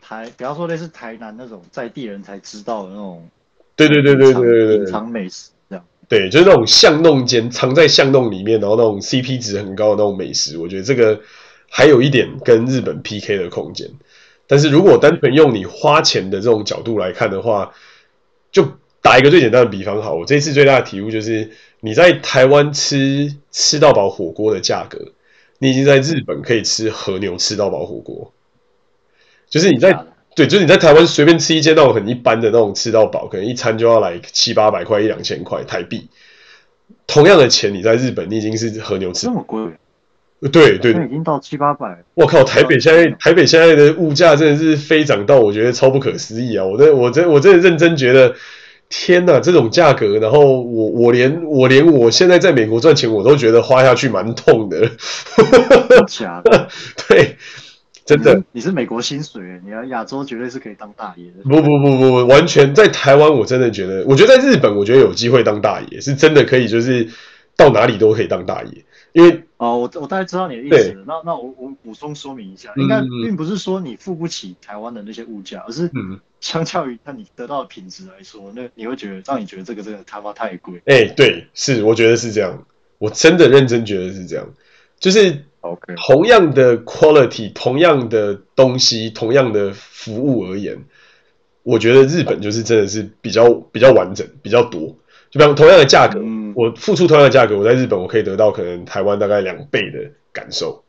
[0.00, 3.28] 台，比方说类似台南那种在地人才知道的那种，
[3.74, 5.84] 对对对对对对对，隐藏美食这样。
[6.08, 11.20] 对，就是那种巷弄间藏在巷弄里面，然后那种 CP 值很高的那种美食，我觉得这个
[11.68, 13.88] 还有一点跟日本 PK 的空间。
[14.50, 17.72] 但是如果单纯用你花钱的这种角度来看的话，
[18.50, 18.66] 就
[19.00, 25.12] 打一个最简单的比方好，我这次最大的体悟就是，你在台湾吃吃到饱火锅的价格，
[25.60, 28.32] 你已经在日本可以吃和牛吃到饱火锅。
[29.48, 36.08] 就是你在对，就是你在台湾随便吃一间那种很一般的那种吃到饱，可能一餐就要来七八百块一两千块台币。
[37.06, 39.60] 同样的钱，你在日本你已经是和牛吃这么贵。
[40.48, 42.02] 对对，已经到七八百。
[42.14, 46.64] 我靠，台北现在台北现在的物价真的是飞涨到我觉得超不可思议啊！
[46.64, 48.34] 我真我真我真的认真觉得，
[48.88, 54.90] 天哪，这种价格，然后我我连我连我现在在美国赚钱，我都觉得花下去蛮痛的。
[56.08, 56.68] 假的？
[57.06, 57.36] 对，
[58.06, 58.42] 真的。
[58.52, 61.42] 你是美国薪水，你要亚洲绝对是可以当大爷的。
[61.44, 67.06] 不不不不不，完全在台湾，我真的觉得，我觉得在日本，我觉得有机会当大爷，是真的可以，就是
[67.58, 68.70] 到哪里都可以当大爷。
[69.12, 71.04] 因为哦，我我大概知道你的意思。
[71.06, 75.90] 那那我我补充说明一下，应该并不是说你付不起台湾的那些物价，而是
[76.40, 80.76] 相较于那你得到的品质来说，那你会觉得让你觉得这个这个他妈太贵。
[80.86, 82.64] 哎、欸，对，是，我觉得是这样。
[82.98, 84.48] 我真的认真觉得是这样。
[84.98, 90.84] 就是 OK，同样的 quality，同样的东西，同样的服务而言，
[91.62, 94.94] 我觉得日本就是真的是比较比较完整，比较多。
[95.30, 100.82] 就比方同样的价格，嗯，我付出同样的价格，我在日本我可以得到可能台湾大概两倍的感受，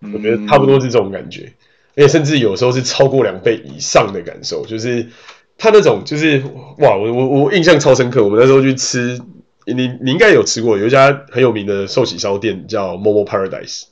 [0.00, 1.52] 嗯，我觉得差不多是这种感觉，
[1.96, 5.08] 而且甚至有时候是超过两倍以上的感受，就是
[5.56, 6.42] 他那种就是
[6.78, 9.18] 哇，我我我印象超深刻，我们那时候去吃，
[9.64, 13.84] 你你应该有吃过，有一家很有名的寿喜烧店叫 Momo Paradise。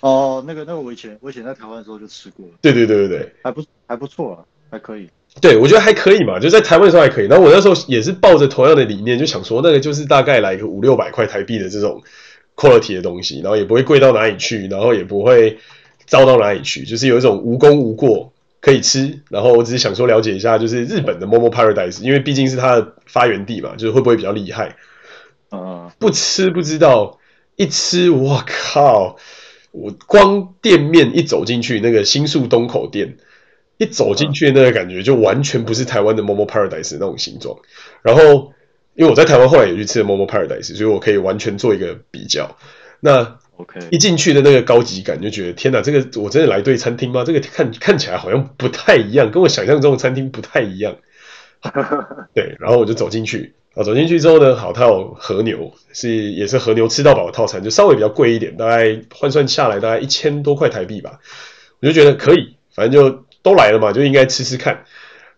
[0.00, 2.52] 哦，那个那个我以前我以前在台湾的时候就吃过了。
[2.60, 5.08] 对对对对对，还不还不错啊，还可以。
[5.40, 7.26] 对，我觉得还可以嘛，就在台湾的时候还可以。
[7.26, 12.02] 然后我那时候也是抱着同样的理念，就想说那个就是大概来个五六百块台币的这种
[12.56, 15.58] quality 的东西，然后也不会贵到哪里去，然后也不会
[16.06, 19.20] 糟到哪里去，就是有一种无功无过可以吃。
[19.28, 24.76] 然后我只是想说了解一下，就是日本的 Momo Paradise，因为毕竟是它的发源地嘛，就是会不会比较厉害？
[25.50, 27.18] 嗯，不吃不知道，
[27.56, 29.16] 一吃我靠！
[29.72, 33.16] 我光店面一走进去，那个新宿东口店。
[33.78, 37.58] 一走进去，那个感觉就完全不是台湾的 Momo Paradise 那种形状。
[38.02, 38.52] 然后，
[38.94, 42.56] 因为我在台湾后来也去吃了 Momo Paradise，所以我可以完全做一个比较。
[43.00, 47.24] 那 OK，一进去的那个高级感，就觉得天哪，这个我真的来对餐厅吗？
[47.24, 50.96] 这个看看起来好像不太一样，跟我想象中的餐厅不太一样。
[52.34, 53.54] 对，然后我就走进去。
[53.74, 61.18] 啊，走进去之后呢，好，它有和牛，是也是和牛吃到饱的套餐，就稍微比较贵一点，大概换算下来大概一千多块台币吧。
[61.80, 63.23] 我就觉得可以，反正就。
[63.44, 64.82] 都来了嘛，就应该吃吃看。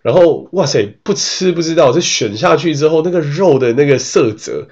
[0.01, 1.90] 然后，哇塞，不吃不知道。
[1.92, 4.69] 这选下去之后，那个肉的那个色泽，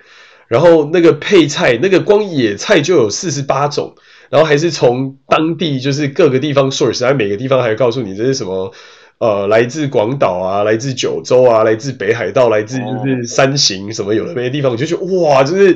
[0.46, 3.96] 然后那个配菜，那个光野菜就有四十八种，
[4.30, 8.72] 然后还是从当地就是各个地方 source，还每个地方还告诉你这是什么，
[9.18, 15.74] 呃，来自广岛啊，来自九州啊，来自北海道，来自就是山形什么有的没的地方，我就觉得哇，就是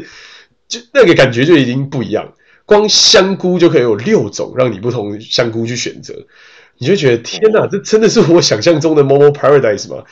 [0.69, 2.33] 就那个感觉就已经不一样。
[2.65, 6.15] 光香菇就可以有六种，让你不同香菇去选择。
[6.79, 10.05] 你就觉得天哪，这真的是我想象中的 Momo Paradise 吗？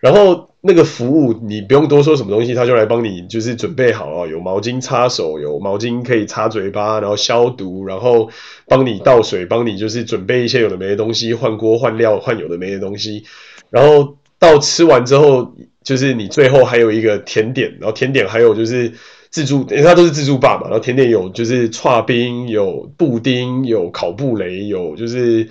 [0.00, 8.30] 然后那个服务，你不用多说什么东西，他就来帮你，就是准备好啊，有毛巾擦手，有毛巾可以擦嘴巴，然后消毒，然后
[8.66, 13.24] 帮你倒水，帮你就是准备一些有的没的东西，换锅换料换有的没的东西，
[13.68, 15.54] 然后到吃完之后，
[15.84, 18.90] 就是你最后还有一个甜点，然后甜点还有就是
[19.28, 25.46] 自助，因为它都是自助吧嘛，然后甜点有就是剉冰，有布丁，有烤布雷，有就是。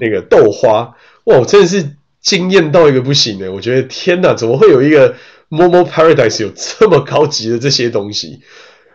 [0.00, 3.52] 那个豆花，哇，我真的是惊艳到一个不行的。
[3.52, 5.14] 我觉得天哪，怎么会有一个
[5.48, 8.40] Momo Paradise 有这么高级的这些东西？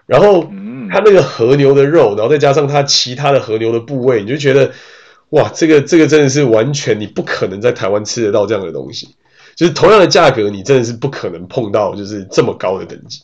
[0.05, 0.43] 然后
[0.91, 4.71] 它那个和牛的肉，然后再加上它其他的和牛的部位，你就觉得
[5.29, 9.15] 哇，这个这个真的是完全你不可能在台湾吃得到这样的东西。
[9.55, 13.21] 就是同样的价格，你真的是不可能碰到就是这么高的等级。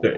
[0.00, 0.16] 对。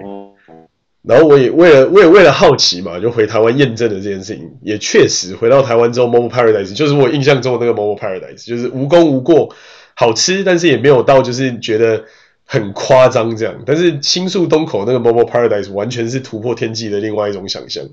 [1.07, 4.57] 然后我也为了，我也为了好奇嘛，就回台湾验证了这件事情。
[4.61, 9.55] 也确实回到台湾之后，Momo Paradise 就是我印象中的那个 Momo Paradise，就是无功无过，
[9.95, 12.03] 好吃，但是也没有到就是觉得
[12.45, 13.63] 很夸张这样。
[13.65, 17.85] 但是新宿东口那个 Momo Paradise 完全是突破天际的另外一种想象。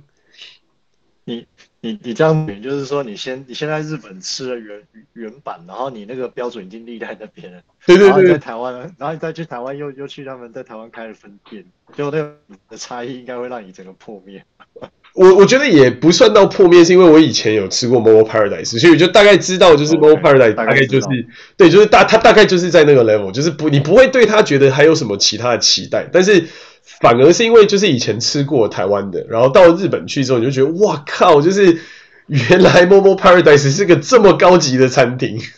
[1.25, 1.47] 你。
[1.85, 4.81] 你你这样，就是说你先你先在日本吃了原
[5.13, 7.61] 原版，然后你那个标准已经立在那边了。
[7.85, 8.09] 对对对。
[8.09, 11.63] 然后你在台湾，然后你再去台湾又又去他们在台湾开了分店，
[11.95, 12.35] 就那个
[12.71, 14.43] 的差异应该会让你整个破灭。
[15.13, 21.07] 我我觉得也不算到破灭，是因为我以前有吃过 Momo Paradise，所以我就大概知道就是 Momo Paradise 大概就是
[21.59, 26.49] 对，就是大它大概就是在那个 level，就是不你不会对它觉得还有什么其他的期待，但是。
[27.01, 31.79] 反而是因为就是以前吃过台湾的，然后到日本去之后，你就觉得哇靠，就是
[32.27, 35.39] 原来 Momo Paradise 是个这么高级的餐厅。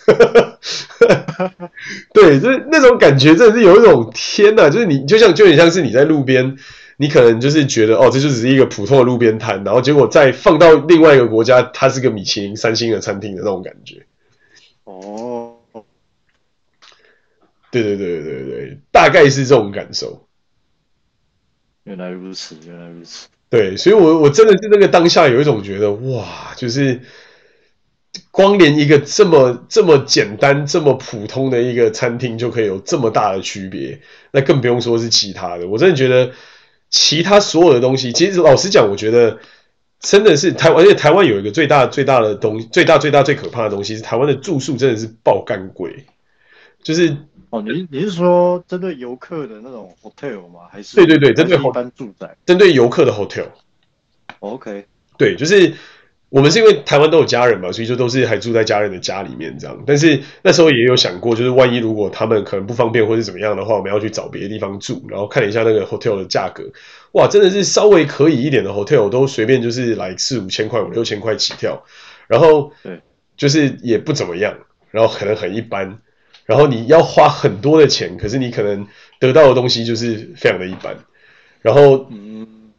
[2.13, 6.57] 对，就是那种感觉，真的是有一种天呐，就是你就像就有点像是你在路边，
[6.97, 14.07] 你可能就是觉得哦，这就只是一个普通的路边摊，然后结果再放到另外一个国家，它是个米其林三星的餐厅的那种感觉。
[14.85, 15.55] 哦，
[17.71, 20.26] 对对对对对，大概是这种感受。
[21.87, 23.29] 原来如此，原来如此。
[23.49, 27.01] 对，所以我，我真的是那个当下有一种觉得，哇，就是
[28.33, 34.01] 光连一个这么这么简单、这么普通的一个餐厅就可以有这么大的区别，
[34.33, 35.69] 那更不用说是其他的。
[35.69, 36.33] 我真的觉得，
[36.91, 39.39] 其他所有的东西，其实老实讲，我觉得
[40.01, 46.05] 真的是台湾，而且台湾有一个最大最大的东西，最大最大最可怕的东西是台湾的住宿真的是爆干贵，
[46.83, 47.17] 就是。
[47.51, 50.63] 哦，你你是说针对游客的那种 hotel 吗？
[50.71, 53.47] 还是对对对，针对一般住宅，针对游客的 hotel。
[54.41, 54.85] OK，
[55.17, 55.73] 对，就是
[56.29, 59.81] 我们是因为台湾都有家人嘛，所以就都是还住在家人的家里面这样。
[59.87, 65.07] 但是那时候也有想过，就是万一如果他们可能不方便或是怎么样的话，我们要去找别的地方住。
[65.09, 66.65] 然后看了一下那个 hotel 的价格，
[67.13, 71.85] 哇，真的是稍微可以一点的 hotel 都随便就是来四五千块、五六千块起跳。
[72.27, 73.01] 然后对，
[73.37, 74.59] 就是也不怎么样，
[74.91, 76.01] 然后可能很一般。
[76.47, 78.87] 然后你要花很多的钱，可是你可能
[79.21, 80.97] 得到的东西就是非常的一般。
[81.61, 82.07] 然后，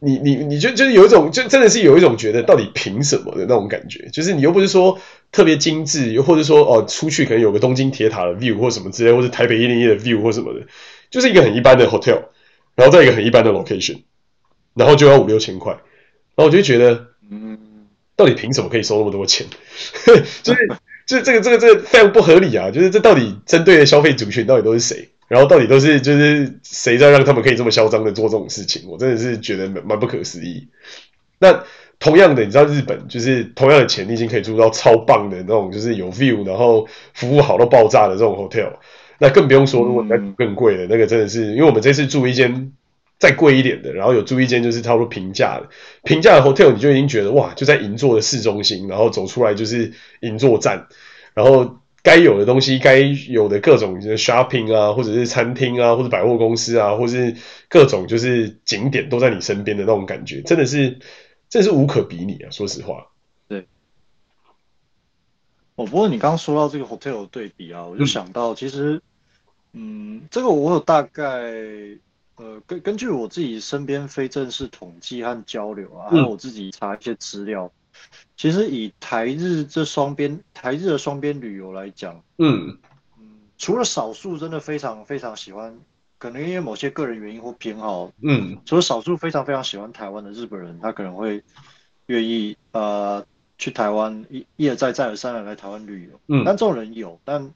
[0.00, 4.08] 你你你就就是有一种，就真的是有一种觉得到底凭什么的那种感觉。
[4.12, 4.98] 就是你又不是说
[5.30, 10.66] 特别精致，又或者说哦出去可能有个东京铁塔的 view 或什么之类，或者台北一零一的 view 或什么的，
[11.10, 12.22] 就是一个很一般的 hotel，
[12.74, 14.02] 然后在一个很一般的 location，
[14.74, 15.72] 然后就要五六千块。
[15.72, 15.80] 然
[16.36, 17.58] 后我就觉得，嗯，
[18.16, 19.46] 到底凭什么可以收那么多钱？
[20.44, 20.68] 就是，
[21.08, 22.70] 就是这个这个这个非常不合理啊！
[22.70, 25.08] 就是这到底针对的消费族群到底都是谁？
[25.26, 28.82] 然后到底都是就是谁在让他们可以这么嚣张的做这种事情？
[28.86, 30.68] 我真的是觉得蛮不可思议。
[31.38, 31.64] 那
[31.98, 38.72] 同样的，你知道日本就是同样的钱，你已经可以住到超棒的那种，就是有 view，然后服务好到爆炸的这种 hotel。
[39.18, 42.72] 那更不用说，如果再更贵的，那个真的是，因为我们这次住一间
[43.18, 45.68] 再贵一点的，然后有住一间就是差不多平价的，
[46.04, 50.86] 平价的 hotel，你就已经觉得哇，就在银座的市中心，然后走出来就是银座站，
[51.34, 52.98] 然后该有的东西，该
[53.28, 57.34] 有的各种 shopping 啊，或者是餐厅啊，或者百货公司啊，或是
[57.68, 60.98] 各种就是景点都在你身边的那种感觉，真的是，
[61.48, 62.50] 真的是无可比拟啊！
[62.50, 63.08] 说实话。
[63.48, 63.66] 对。
[65.74, 69.02] 哦，不过你刚刚说到这个 hotel 的对比啊，我就想到其实。
[69.74, 71.52] 嗯，这个我有大概，
[72.38, 77.70] 呃，根根据我自己身边非正式统计和交流啊，还有我自己查一些资料，
[78.36, 82.78] 其实以台日这双边台日的双边旅游来讲，嗯。
[83.18, 83.26] 嗯，
[83.56, 85.78] 除了少数真的非常非常喜欢，
[86.18, 91.42] 可能因为某些个人原因或偏好，嗯，除了少数非常非常喜欢台湾的日本人，他可能会
[92.06, 93.26] 愿意呃
[93.58, 97.52] 去台湾一一而再再而三的来台湾旅游，嗯，但这种人有，但。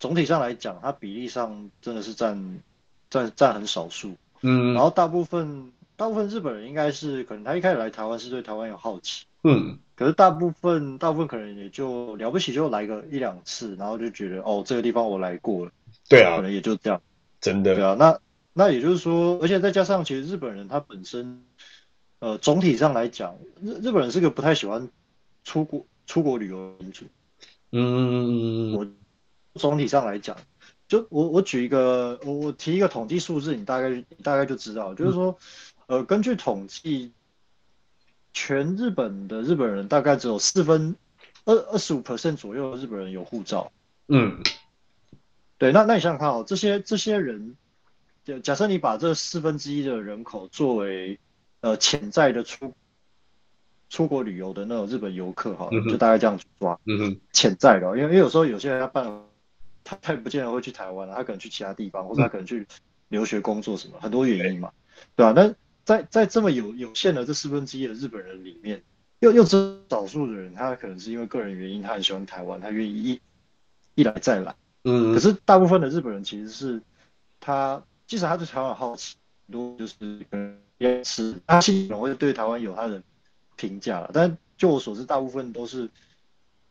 [0.00, 2.60] 总体上来讲，它比例上真的是占
[3.08, 4.14] 占占很少数，
[4.46, 15.72] 嗯，然后大部分大部分日本人应该是可能他一开始来台湾是对台湾有好奇，嗯，可是大部分大部分可能也就了不起就来个一两次，然后就觉得哦这个地方我来过了，
[16.10, 17.00] 对啊，可能也就这样，
[17.40, 18.20] 真的，对啊，那
[18.52, 21.42] 那也就是说，而且再加上其实日本人他本身，
[22.18, 24.90] 呃，总体上来讲，日日本人是个不太喜欢
[25.42, 27.06] 出国出国旅游的民族，
[27.72, 28.86] 嗯，我。
[29.56, 30.36] 总体上来讲，
[30.94, 35.36] 就我我举一个，我我提一个统计数字，你大概你大概就知道，就是说，
[35.86, 37.12] 呃，根据统计，
[38.32, 40.94] 全日本的日本人大概只有四分
[41.46, 43.72] 二二十五 percent 左右的日本人有护照。
[44.06, 44.40] 嗯，
[45.58, 47.56] 对，那那你想想看哦，这些这些人，
[48.22, 51.18] 就假设你把这四分之一的人口作为
[51.60, 52.72] 呃潜在的出
[53.88, 59.20] 出国旅游的那种日本游客哈，就大概这样子抓，嗯哼，潜在的，因为因为有时候有些人要办。
[59.84, 62.66] 他他也不见得会去台湾了，他可能去其他地方，或者他可能去
[63.08, 64.72] 留学、工作什么，很多原因嘛，
[65.14, 65.32] 对吧？
[65.36, 65.54] 那
[65.84, 68.82] 在在这么有有限的这四分之一的日本人里面，
[69.20, 73.20] 又又只少数的人，他可能是因为个人原因，他很喜欢台湾，他愿意一
[73.94, 74.54] 一来再来。
[74.84, 75.12] 嗯。
[75.12, 76.82] 可是大部分的日本人其实是
[77.38, 79.14] 他，即使他对台湾好奇，
[79.46, 79.94] 很多就是
[80.30, 83.02] 可能也是他心里会对台湾有他的
[83.56, 85.90] 评价了，但就我所知，大部分都是。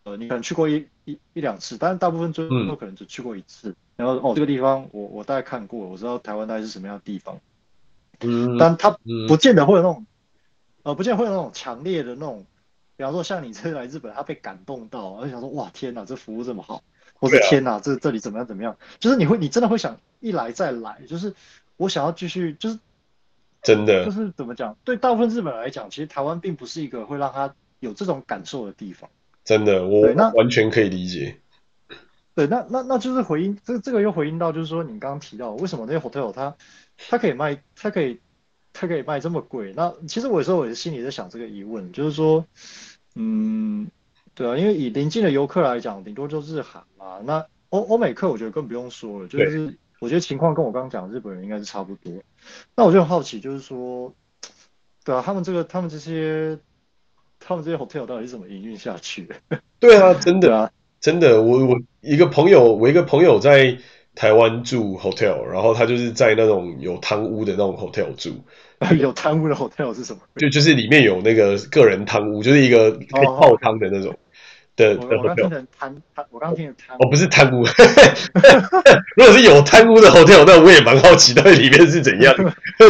[0.06, 3.70] 呃，你可能去过一一一两次，但是大部分最后可能只去过一次。
[3.70, 7.40] 嗯、然后哦，这个地方我我大概看过，我知道台湾大概是什么样的地方。
[8.22, 8.98] 嗯，但他
[9.28, 10.06] 不见得会有那种，
[10.84, 12.46] 呃，不见得会有那种强烈的那种，
[12.96, 16.84] 比方说像你这来日本，他被感动到，而且想说哇天哪，这服务这么好，
[17.20, 21.34] 或者天哪，这这里怎么样怎么样，就是你会你真的会想一来再来，就是
[21.76, 22.80] 我想要继续，就是
[23.62, 29.10] 真的，就是怎么讲，对大部分日本人来讲，其实台湾并不是一个会让他有这种感受的地方。
[29.44, 31.38] 真的，我那完全可以理解。
[32.36, 36.56] 对，那那那就是回应这这个又回应到，就是说你刚刚提到为什么那些 hotel 它
[36.98, 38.22] 它可以卖，它可以
[38.72, 39.74] 它可以卖这么贵？
[39.76, 42.46] 那其实我有时候我心里在想这个疑问，就是说，
[43.16, 43.88] 嗯，
[44.34, 47.20] 对啊，因为以邻近的游客来讲，顶多就是日韩嘛。
[47.24, 52.14] 那欧欧美客我觉得更不用说了，就是我觉得情况跟我刚刚讲的日本人应该是差不多。
[52.76, 54.16] 那我就很好奇，就是说，
[55.04, 56.58] 对啊，他们这个他们这些。
[57.46, 59.60] 他们这些 hotel 到底是怎么营运下去 的？
[59.80, 60.70] 对啊，真的啊，
[61.02, 61.42] 真的。
[61.42, 63.78] 我我一个朋友，我一个朋友在
[64.16, 68.32] 台湾住 hotel，然后他就是在那种有汤屋的那种 hotel 住。
[69.00, 70.20] 有汤屋的 hotel 是什么？
[70.36, 74.14] 就就是里面有那个个人汤屋，就是一个可以泡汤的那种
[74.76, 74.98] 的。
[75.00, 75.96] 我刚听成汤，
[76.32, 76.98] 我刚听成汤。
[76.98, 77.64] 哦，不是贪污。
[79.16, 82.36] 如果是有贪污的 hotel，那我也蛮好奇，到底里面是怎样？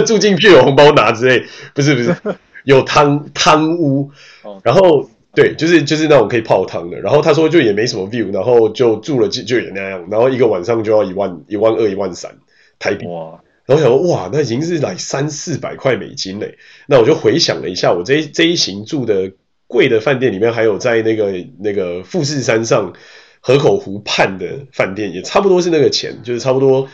[0.05, 1.45] 住进去有红包拿之类？
[1.75, 2.15] 不是不是。
[2.63, 4.11] 有汤汤屋，
[4.63, 6.99] 然后对，就是就是那种可以泡汤的。
[6.99, 12.35] 然后他说就也没什么 view，然后就住了就就也那样，然后一个晚上就要一万一万二一万三
[12.79, 13.05] 台币。
[13.07, 13.41] 哇！
[13.65, 16.57] 然后想说哇，那已经是来三四百块美金嘞。
[16.85, 19.31] 那我就回想了一下，我这一这一行住的
[19.67, 22.91] 贵的饭店里面，还有在那个那个富士山上
[23.39, 26.89] 河口湖畔的饭店，也差不多是那个钱，就是差不多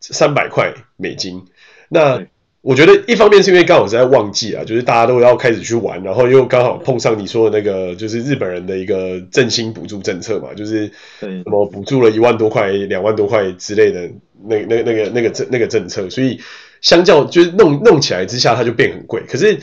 [0.00, 1.44] 三百块美金。
[1.88, 2.26] 那
[2.62, 10.86] 我觉得一方面是因为刚好是在旺季啊，就是大家都要开始去玩，然后又刚好碰上你说的那个，就是日本人的一个振兴补助政策嘛，就是
[11.20, 14.10] 什么补助了一万多块、两万多块之类的
[14.44, 16.38] 那那那个那个政那个政策，所以
[16.82, 19.22] 相较就是弄弄起来之下，它就变很贵。
[19.26, 19.58] 可是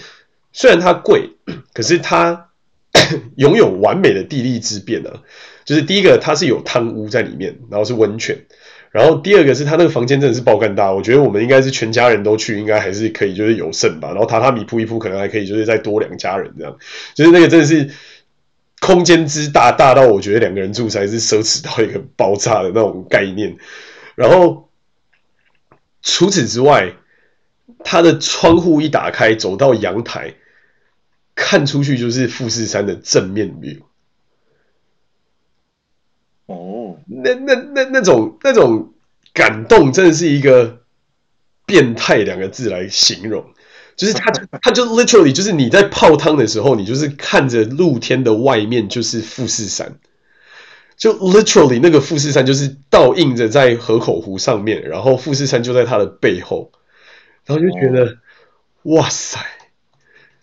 [0.51, 1.29] 虽然它贵，
[1.73, 2.49] 可是它
[3.37, 5.21] 拥有完美的地利之便呢、啊。
[5.65, 8.37] 就是第一个，它是有汤屋在里面，然后是温泉。
[8.91, 14.09] 然后第二个是他那个房间真的是爆干大，我觉得我们应该是全家人都去，应该还是可以，就是有剩吧。
[14.09, 16.77] 然后榻榻米铺一铺，可能还可以，就是再多两家人这样。
[17.13, 17.91] 就是那个真的是
[18.79, 23.57] 空间之大，大到我觉得两个人住才是奢侈到一个爆炸的那种概念。
[24.15, 24.69] 然后
[26.01, 26.93] 除此之外，
[27.83, 30.33] 它的窗户一打开，走到阳台，
[31.35, 33.81] 看出去就是富士山的正面 view。
[36.45, 38.93] 哦，那那那那种那种
[39.33, 40.79] 感动，真的是一个
[41.65, 43.45] 变态两个字来形容。
[43.95, 44.31] 就是他，
[44.61, 49.97] 他就 literally 就是你在泡汤的时候，你就是看着露天的外面就是富士山，
[50.95, 56.71] 就 literally 那个富士山就是倒映着在河口湖上面，然后富士山就在它的背后，
[57.47, 58.17] 然后就觉得、哦、
[58.83, 59.39] 哇塞，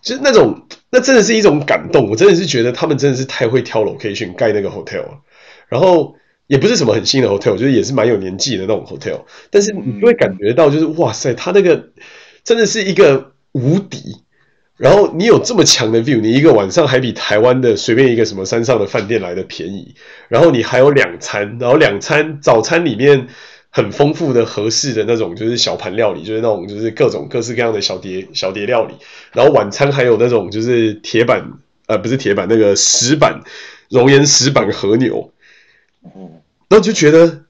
[0.03, 2.11] 就是那种那真的是一种感动。
[2.11, 5.21] 我真的是觉得他们真的是太会挑 location 盖那个 hotel 了。
[5.69, 6.17] 然后
[6.47, 11.91] 也不是什么很新的 hotel，就是也是蛮有年纪的那种 hotel，但是你就会感觉到，就是哇塞，它那个
[12.43, 14.23] 真的是一个无敌。
[14.77, 19.95] 然后你有这么强的 view，你一个晚上还比台湾的随便一个什么山上的饭店来的便宜。
[20.29, 23.29] 然后你还有两餐，然后两餐早餐里面
[23.71, 28.95] 很丰富的合适的那种就是小盘料理，就是那种就是各种各式各样的小碟小碟料理。
[29.33, 31.53] 然后晚餐还有那种就是铁板
[31.87, 33.43] 呃不是铁板那个石板
[33.91, 35.31] 熔岩石板和牛。
[36.05, 36.31] 哦，
[36.69, 37.43] 然后就觉得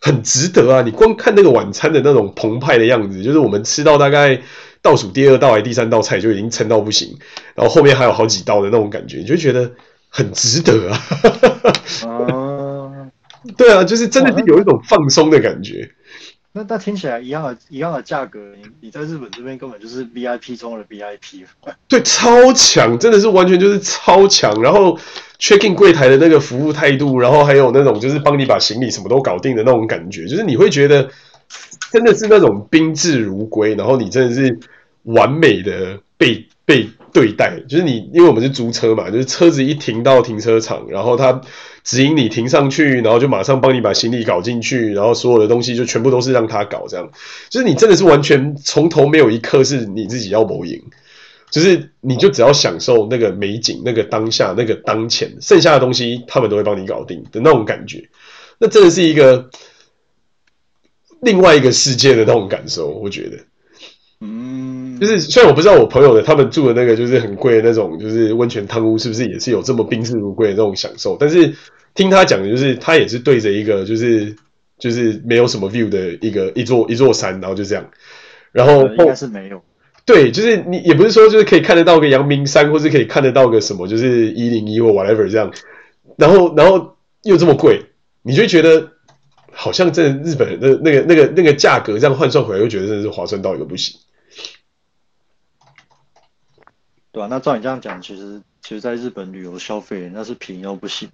[0.00, 0.82] 很值得啊！
[0.82, 4.40] 你光看那个晚餐的那种澎湃的样子，就是我们吃到大概
[4.82, 7.18] 倒数第二道还第三道菜就已经撑到不行，
[7.54, 9.72] 然后后面还有好几道的那种感觉，你就觉得
[10.08, 11.00] 很值得啊！
[13.56, 15.90] 对啊，就是真的是有一种放松的感觉。
[16.58, 21.44] 那那听起来一样的，一样的价格，你你在日本这边根本就是 VIP 中的 VIP。
[21.86, 24.60] 对，超强，真的是完全就是超强。
[24.60, 24.98] 然后
[25.38, 31.08] check in 柜台的那个服务态度，然后还有那种就是帮你把行李什么都搞定的那种感觉，就是你会觉得
[31.92, 34.58] 真的是那种宾至如归，然后你真的是
[35.04, 37.60] 完美的被被对待。
[37.68, 41.40] 就是你，因为我们是租车嘛，就是车子一停到停车场，然后他。
[41.88, 47.10] 指引你停上去，然后就马上帮你把行李搞进去，然后所有的东西就全部都是让他搞，这样
[47.48, 50.78] 就是你真的是完全从头没有一刻是你自己要谋赢，
[51.50, 58.06] 就是你就只要享受那个美景、那个当下、那个当前，剩下的东西他们都会帮你搞定的那种感觉，
[58.58, 59.48] 那真的是一个
[61.22, 63.38] 另外一个世界的那种感受，我觉得。
[64.20, 71.16] 嗯，就是虽然我不知道我朋友的他们住的那个就是很贵的那种，就是温泉汤屋是不是也是有这么宾至如归的那种享受？
[71.18, 71.54] 但是
[71.98, 74.36] 听他讲的就是他也是对着一个就是
[74.78, 77.90] 就是没有什么 view 的一个一座一座山，然后就这样，
[78.52, 79.60] 然后应该是没有，
[80.06, 85.52] 对，就是你也不是说就是可以看得到个阳明山，或是可以看得到个什么，就是一零一或 whatever 这样，
[86.16, 87.86] 然后然后又这么贵，
[88.22, 88.92] 你就觉得
[89.50, 93.98] 好像在日本的那个那个那个价格这样换算回来，又觉得真的是划算到一个不行。
[97.10, 101.08] 对啊，那照你这样讲，其实其实在日本旅游消费那是便宜到不行。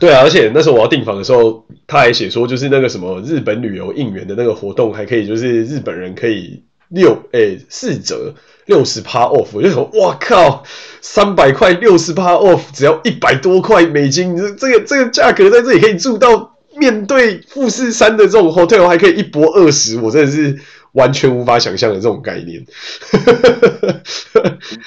[0.00, 8.34] 对啊，而且那时候我要订房的时候，他还写说，就是那个什么日本旅游应援的那个活动，还可以就是日本人可以六诶四折
[8.66, 10.64] 六十趴 off，我就说哇靠，
[11.00, 20.58] 三百块六十趴 off，只要一百多块美金，这这个这个价格在这里可以住到面对富士山的这种 hotel，还可以一波二十，我真的是。
[20.94, 22.64] 完全无法想象的这种概念，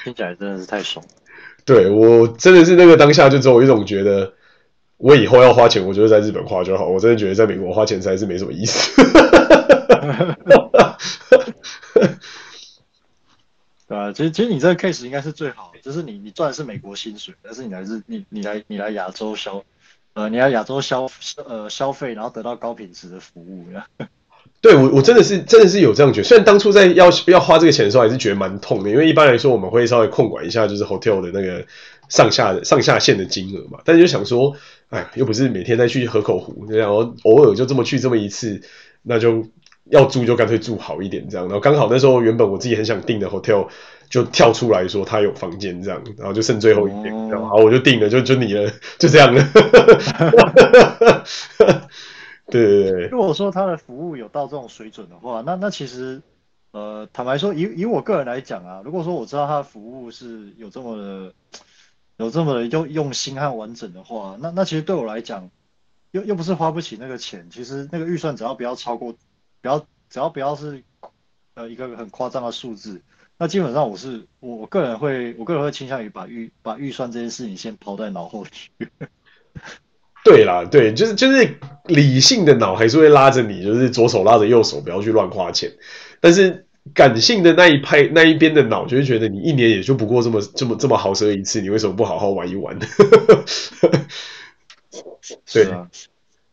[0.06, 1.04] 听起来真的是太爽。
[1.66, 4.32] 对，我真的是那个当下就只有一种觉得，
[4.98, 6.88] 我以后要花钱，我就在日本花就好。
[6.88, 9.02] 我真的觉得在美国花钱实在是没什么意思。
[13.88, 19.64] 对啊，其实其实你这个 case 应该是最好的，就是你你赚的是美国薪水，但是你来日你你来你来亚洲消
[20.14, 21.10] 呃你来亚洲消
[21.46, 23.88] 呃消费，然后得到高品质的服务呀。
[24.60, 26.28] 对我，我真的是真的是有这样觉得。
[26.28, 31.64] 虽然当初在要要花这个钱的时候，还是觉得蛮痛的，因为一般来说我们会稍微控管一下，就是 hotel 的那个
[32.10, 33.80] 上下的上下限的金额嘛。
[33.86, 34.56] 但是就想说，
[34.90, 38.62] 哎，又不是每天再去河口湖，然后偶尔就这么去这么一次，
[39.04, 39.46] 那就
[39.86, 41.48] 要住就干脆住好一点这样。
[41.48, 43.68] 然后刚好那时候原本我自己很想订的 hotel
[44.10, 49.44] 就跳出来说他有房间这样，然后就剩最后一天，然后我就订了，就就你了，就这样了。
[52.50, 56.22] 对对对，如果说他的服务有到这种水准的话，那那其实，
[56.72, 61.34] 呃，坦白说，以以我个人来讲啊，如果说我知道他的服务是有这么的，
[62.18, 65.50] 有这么的用用心和完整的话，那那其实对我来讲，
[66.12, 69.14] 又又不是花不起那个钱，其实那个预算只要不要超过，
[69.62, 70.84] 不要只要不要是，
[71.54, 73.02] 呃，一个很夸张的数字，
[73.38, 78.72] 那基本上我是我我个人会我个人会倾向于把预把预算这件事情先抛在脑后去。
[80.24, 85.72] 对啦，对，就是就是理性的脑还是会拉着你，就是左手拉着右手，不要去乱花钱。
[86.20, 92.78] 但是感性的那一派那一边的脑就会觉得你一年也就不过这么这么这么豪奢一次，你为什么不好好玩一玩？
[95.52, 95.90] 对，是，啊、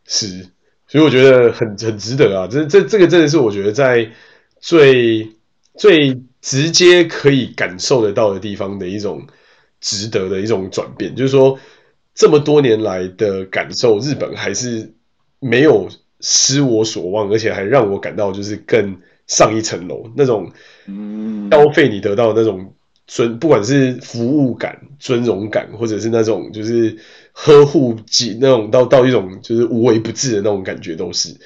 [0.06, 0.48] 是，
[0.86, 2.48] 所以我觉得很很值得啊！
[2.50, 4.10] 这这这个真的是我觉得在
[4.60, 5.28] 最
[5.76, 9.26] 最直接可以感受得到的地方的一种
[9.80, 11.58] 值得的一种转变，就是说
[12.14, 14.92] 这么多年来的感受，日本还是
[15.40, 15.88] 没有
[16.20, 20.52] 失我所望，而且还让我感到就是更上一层楼那种
[21.50, 22.74] 消费你得到那种
[23.06, 26.96] 尊，不管是服务感、尊荣感，或者是那种就是。
[27.36, 31.36] 呵护几那种到到一种就是无微不至的那种感觉都是，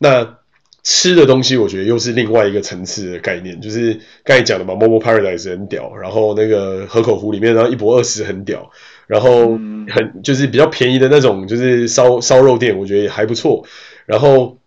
[0.00, 0.38] 那
[0.82, 8.72] 吃的东西我觉得又是另外一个层次的概念，就是刚才讲的嘛，Momo Paradise 很屌，然后那个河口湖里面然后一博二十很屌，
[9.06, 9.50] 然后
[9.88, 13.64] 很就是比较便宜的那种就是烧烧肉店，我觉得也还不错，
[14.06, 14.58] 然后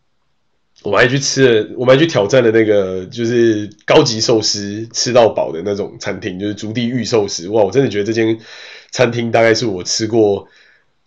[0.84, 8.38] 我们还去吃了，我们还去挑战了那个就是高级寿司吃到饱的那种餐厅，就是竹地御寿司，哇，我真的觉得这间。
[8.95, 10.47] 餐厅大概是我吃过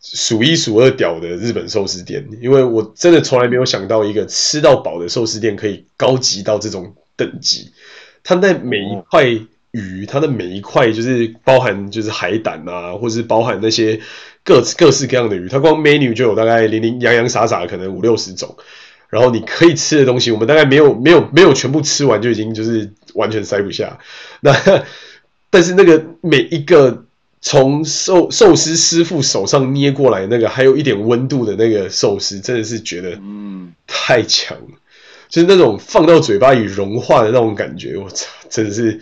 [0.03, 7.71] 数一数二屌的日本寿司店，因为我真的从来没有想到一个吃到饱的寿司店可以高级到这种等级。
[8.25, 9.25] 它那每一块
[9.71, 14.01] 鱼，它的每一块就是包含就是海胆啊，或者是包含那些
[14.43, 18.57] 各各式各样的鱼，它光 menu 就有大概零零洋洋洒洒可能五六十种，
[19.09, 23.99] 然后你可以吃的东西，我们大概没有没有没有全部吃完就已经就是完全塞不下。
[24.41, 24.55] 那
[25.51, 27.05] 但是那个每一个。
[27.43, 34.75] 从寿寿司师傅手上捏过来那个还有一点温度的那个寿司，真的是觉得嗯太强了，
[35.29, 39.01] 就是那种放到嘴巴里融化的那种感觉，我操，真的是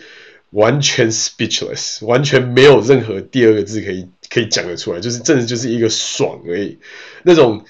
[0.51, 6.77] 完全 speechless，完全没有任何第二个字可以可以讲得出来，就是真的就是一个爽而已，
[7.23, 7.65] 那种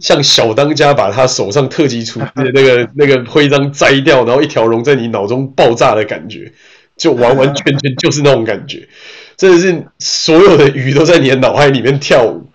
[0.00, 6.52] 像小当家把他手上特级厨师的那个 那个徽章摘掉，然后一条龙在你脑中爆炸的感觉，
[6.96, 8.88] 就完完全全就是那种感觉。
[9.36, 12.46] 真的是所有的鱼都在你的脑海里面跳舞，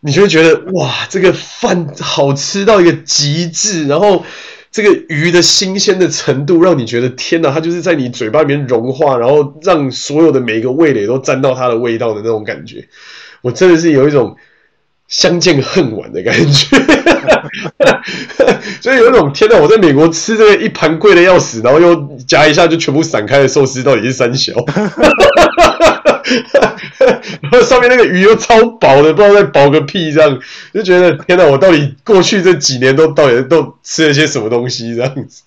[0.00, 4.24] 你就会觉得哇，这个饭好吃到一个极致，然后
[4.72, 12.88] 这个鱼的新鲜的程度让你觉得天哪，它就是在你嘴巴里面融化，然后让所有的每一个味蕾都沾到它的味道的那种感觉，
[13.40, 14.36] 我真的是有一种
[15.08, 16.76] 相见恨晚的感觉，
[18.82, 21.94] 所以有一种天哪，我在美国吃这个一盘贵的要死，然后又
[22.26, 24.52] 夹一下就全部散开的寿司，到底是三小？
[27.40, 30.38] 然后上面那个鱼又超薄的，不知道在薄个屁，这样
[30.74, 31.44] 就觉得天哪！
[31.46, 34.96] 我到底过去这几年都到底都吃了些什么东西？
[34.96, 35.42] 这样子。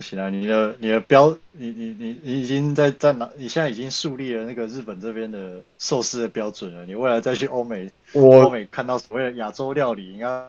[0.00, 3.28] 不行啊，你的你的标，你你你你已经在在哪？
[3.36, 6.86] 你现在已经树立了那个日本这边的寿司的标准了。
[6.86, 10.48] 你未来再去欧美，我欧美看到所谓的亚洲料理，应该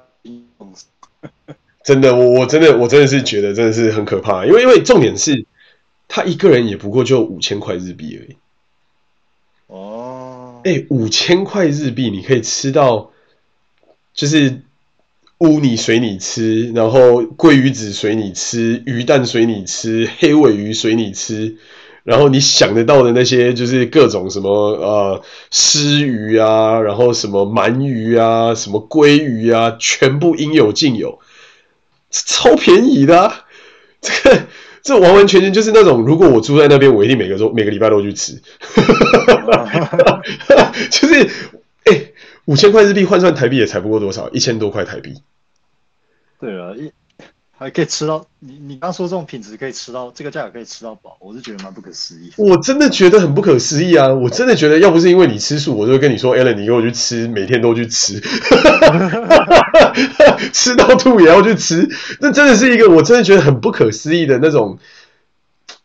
[1.84, 5.46] 真的，我我真的我真的是觉得真的是很可怕，因为因为重点是
[6.08, 8.38] 他一个人也不过就五千块日币而已。
[9.68, 13.12] 哦哎、欸，五千块日币你可以吃到，
[14.14, 14.62] 就是
[15.42, 21.56] 乌尼随你吃，然后鲑鱼子随你吃，鱼蛋随你吃，黑尾鱼随你吃，
[22.04, 31.20] 然后你想得到的那些就是各种什么呃鰤鱼啊，然后什么鳗鱼啊，什么鲑鱼啊，全部应有尽有，
[32.12, 33.46] 超便宜的啊，
[34.00, 34.44] 这个。
[34.84, 38.34] 这完完全全就是那种，如果我住在那边，我一定每个周每个礼拜都去吃。
[40.90, 41.30] 就是，
[41.84, 42.06] 哎、
[42.46, 45.14] 五千块日币换算台币也才不过多少，一千多块台币。
[46.42, 46.92] 对啊，一。
[47.54, 52.32] 还可以吃到你，你刚说这种品质可以吃到这个价格可以吃到饱，我是觉得蛮不可思议。
[52.36, 54.12] 我真的觉得很不可思议啊！
[54.12, 58.20] 我真的觉得要不是因为你吃素，我就会跟你说，Allen，你给我去吃，每天都去吃，
[60.52, 61.88] 吃到吐也要去吃。
[62.20, 64.80] 那真的是一个我真的觉得很不可思议的那种，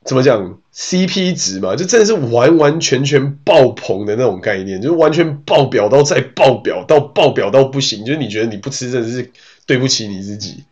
[0.03, 1.77] 怎么讲 CP 值嘛？
[1.77, 9.31] 就真的是完完全全爆棚的那种概念，就是完全爆表到再爆表到爆表到不行，就是你觉得你不吃真的是
[9.67, 10.65] 对不起你自己。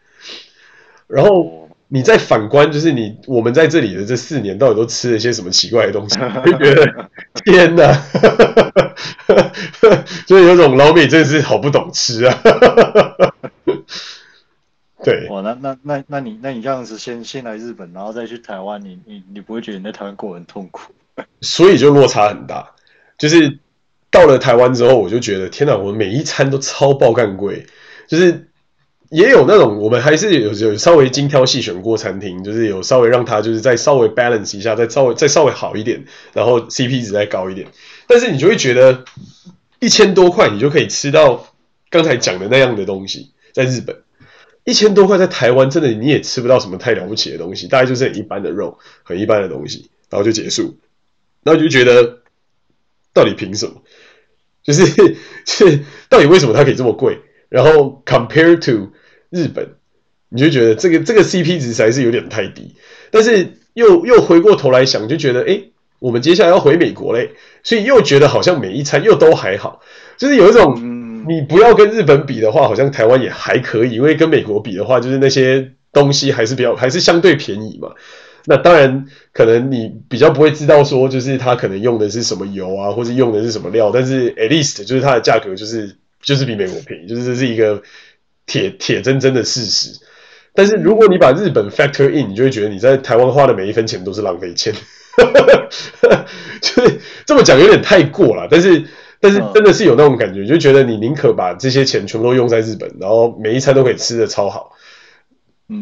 [1.06, 6.18] 然后你再反观，就是你我们在这里的这四年，到底都吃了些什么奇怪的东西？
[6.46, 7.10] 就觉得
[7.44, 7.92] 天哪，
[10.26, 12.40] 所以有种老美真的是好不懂吃啊。
[15.04, 20.94] 对，哇，那那那那你那你这样子先先来日本，然后再去台湾，你你你不会觉得你在台湾过得很痛苦？
[21.42, 22.72] 所以就落差很大。
[23.18, 23.58] 就是
[24.10, 27.66] 到了台湾之后，我就觉得天哪，我每一餐都超爆干贵，
[28.08, 28.48] 就是。
[29.14, 37.68] 也有那种我们还是有有稍微精挑细选过餐厅，就是有稍微让它就是再稍微 balance 一下，再稍微再稍微好一点，然后 CP 值再高一点。
[38.08, 39.04] 但是你就会觉得
[39.78, 41.46] 一千多块你就可以吃到
[41.90, 44.02] 刚才讲的那样的东西，在日本
[44.64, 50.76] 一千多块在台湾真的你也吃不到什么太了不起的东西，大概就是很一般的肉，很一般的东西，然后就结束。
[51.44, 52.18] 然后就觉得
[53.12, 53.74] 到底凭什么？
[54.64, 54.84] 就是
[55.46, 57.20] 是到底为什么它可以这么贵？
[57.48, 58.90] 然后 compare to
[59.34, 59.66] 日本，
[60.28, 62.74] 你就觉得这个这个 CP 值还是有点太低。
[63.10, 67.30] 但是又又回过头来想，就觉得诶，我们接下来要回美国嘞，
[67.62, 69.80] 所以又觉得好像每一餐又都还好，
[70.16, 77.90] 就是有一种你不要跟日本比的话，好像台湾也还可以，因为跟美国比的话，就是那些东西还是比较还是相对便宜嘛。
[78.46, 87.82] 那当然，可能你比较不会知道说，就是它可能用的是什么油啊，或者用的是什么料，但是 at least 就是它的价格就是就是比美国便宜，就是这是一个
[88.46, 90.00] 铁铁铮铮的事实。
[90.54, 94.72] 但是如果你把日本 factor in，你就会觉得你在台湾花的每一分钱都是浪费钱，
[96.60, 98.46] 就是这么讲有点太过了。
[98.50, 98.84] 但是
[99.20, 104.72] 但是真的是有那种感觉，就觉得你宁可把这些钱全部都用在日本，然后每一餐都可以吃的超好。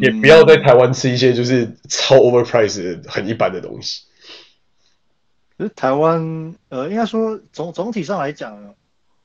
[0.00, 4.04] 也不要在台湾吃一些就是超 overpriced 很一般的东西。
[5.74, 8.74] 台湾，呃，应该说总总体上来讲，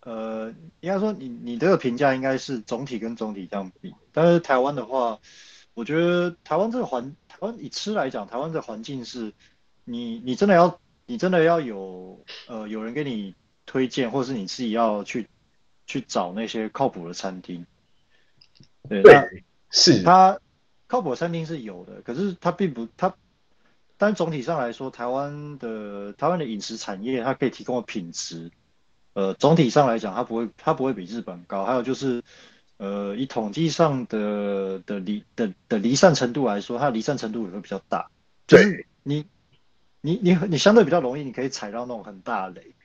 [0.08, 3.94] 呃，应该说你你这个评价应该是总体跟总体这样比。
[4.14, 5.20] 但是台湾的话，
[5.74, 9.34] 我觉得台湾这个环，台湾以吃来讲，台湾这个环境是，
[9.84, 13.36] 你你真的要你真的要有呃有人给你
[13.66, 15.28] 推荐，或是你自己要去
[15.86, 17.66] 去找那些靠谱的餐厅。
[18.88, 20.40] 对，对是它。
[20.90, 23.14] 靠谱的餐厅是有的，可是它并不它，
[23.98, 28.50] 但总体上来说，台湾的台湾的饮食产业它可以提供的品质，
[29.18, 31.66] 呃，总体上来讲，它不会它不会比日本高。
[31.66, 32.22] 还有就是，
[32.78, 38.12] 呃，以统计上的的离的的离散程度来说，它的离散程度也会比较大。
[38.46, 39.26] 对，就是你
[40.02, 42.76] 你你你相对比较容易，你可以踩到那种很大的雷。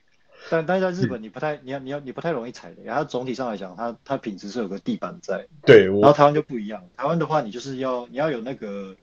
[0.49, 2.83] 但但是在日本，你不太，你要你要你不太容易踩雷。
[2.83, 5.45] 然后总体上来讲，它它品质是有个地板在。
[5.67, 5.85] 对。
[5.85, 8.95] 然后台湾就不一样，台湾的话，你就是要你要有那个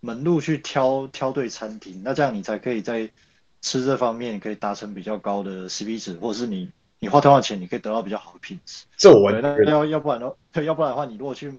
[0.00, 3.08] 门路去挑挑对餐厅，那这样你才可以在
[3.64, 6.68] 吃这方面可以达成比较高的 CP 值，或者是你
[7.00, 8.84] 你花同样的钱，你可以得到比较好的品质。
[8.96, 9.66] 这我完全。
[9.66, 11.52] 要要不然的，对，要不然的话，你如果去。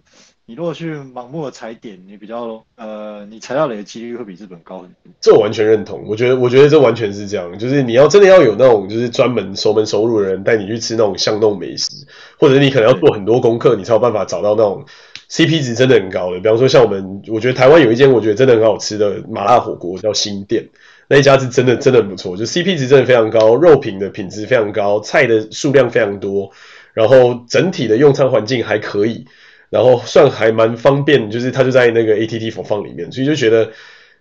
[0.47, 5.11] 你如果去盲目的踩点，你比较呃，你踩到雷的几率会比日本高很多。
[5.19, 12.05] 这我完全认同，我觉得我觉得这完全是这样，就是你要真的要有那种就是专门熟门熟路的人带你去吃那种巷弄美食，
[12.37, 14.85] 或者你可能要做很多功课，你才有办法找到那种
[15.31, 16.39] CP 值真的很高的。
[16.39, 20.69] 比方说像我们，我觉得台湾有一间我觉得真的很好吃的麻辣火锅叫新店，
[21.07, 26.51] 那一家是真的真的不错，就 CP 值真的非常高，肉品的品质非常高，菜的数量非常多，
[26.93, 29.25] 然后整体的用餐环境还可以。
[29.71, 33.71] 然后算还蛮方便，就是它就在那个 ATT 佛放里面，所以就觉得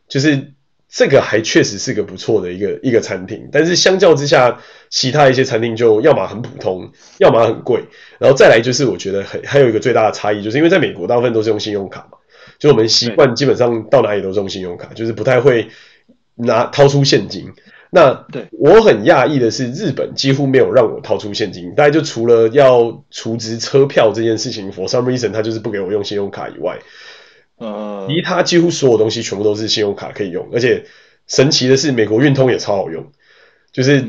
[0.09, 0.53] 就是
[0.89, 3.51] 这个还确实是个不错的一个一个餐厅。
[3.53, 4.59] 但是相较之下，
[4.89, 7.85] 其他一些餐厅就要么很普通，要么很贵。
[8.18, 12.18] 然后再来就是我觉得很还有一个最大的差异，就是因为在美国大部分都是用信用卡嘛，
[12.59, 15.68] 就我们习惯基本上到哪里都是用信用卡，就是不太会
[16.37, 17.53] 拿掏出现金。
[17.91, 18.49] 那对。
[18.53, 26.78] 我很讶异的是，日本几乎没有让我掏出现金，大概就除了要储值车票这件事情，for some reason 他就是不给我用信用卡以外，
[27.59, 30.85] 呃，其他几乎所有东西全部都是信用卡可以用，而且
[31.28, 33.12] 神奇的是，美国运通也超好用。
[33.72, 34.05] 就是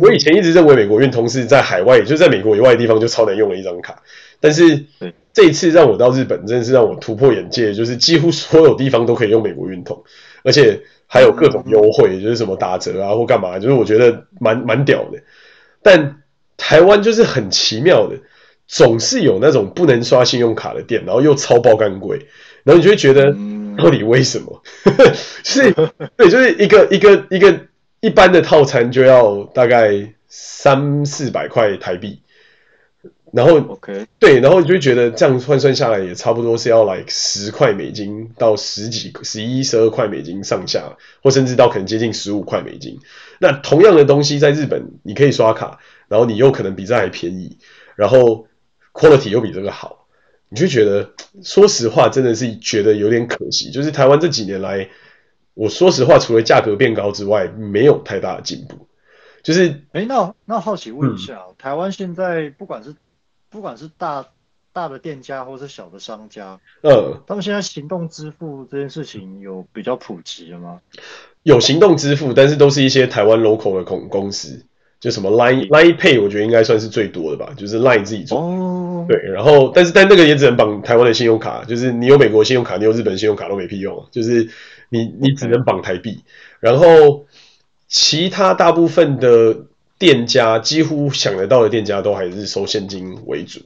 [0.00, 4.00] 我以前一直认为美国运通是在海外，就是在美国以外的地方就超难用的一张卡，
[4.42, 4.84] 但是
[5.32, 10.04] 这一次让我到日本，真的是让我突破眼界，就是几乎所有地方都可以用美国运通，
[10.44, 10.82] 而且。
[11.14, 15.22] 还有各种优惠，就是什么打折啊或干嘛，就是我觉得蛮蛮屌的。
[15.82, 16.22] 但
[16.56, 18.16] 台湾就是很奇妙的，
[18.66, 22.16] 总是有那种不能刷信用卡的店，然后又超爆干贵，
[22.64, 23.36] 然后你就会觉得
[23.76, 24.62] 到底为什么？
[25.44, 25.70] 就是
[26.16, 27.60] 对，就是一个一个一个
[28.00, 32.21] 一般的套餐就要大概三四百块台币。
[33.32, 42.98] 然后，OK，对，然后你就觉得这样换算下来也差不多是要来十块美金到十几、十一、十二块美金上下，或甚至到可能接近十五块美金。
[43.38, 45.78] 那同样的东西在日本你可以刷卡，
[46.08, 47.56] 然后你又可能比这还便宜，
[47.96, 48.46] 然后
[48.92, 50.06] quality 又比这个好，
[50.50, 51.10] 你就觉得，
[51.42, 53.70] 说实话，真的是觉得有点可惜。
[53.70, 54.90] 就是台湾这几年来，
[55.54, 58.86] 我说实话，除了价格变高之外，没有太大的进步。
[59.42, 62.94] 就是，哎，那那好奇问一下，嗯、台湾现在不管是
[63.52, 64.26] 不管是大
[64.72, 70.80] 大的店家或是小的商家，呃，他们现在行动支付这件事情有比较普及了吗？
[71.42, 74.64] 有行动支付，但是都是一些台湾 local 的公公司，
[74.98, 78.40] 就什么 Line Line Pay，我觉得应该算是最多的吧，就是 Line 自己做。
[79.08, 84.48] 对，然后但是但那个也只能绑台湾的信用卡，就是你有美国信用卡，你有日本信用卡都没屁用，就是
[84.88, 86.22] 你你只能绑台币，
[86.60, 87.26] 然后
[87.88, 89.66] 其他大部分的
[90.02, 93.60] 店家几乎想得到的店家都还是收现金为主。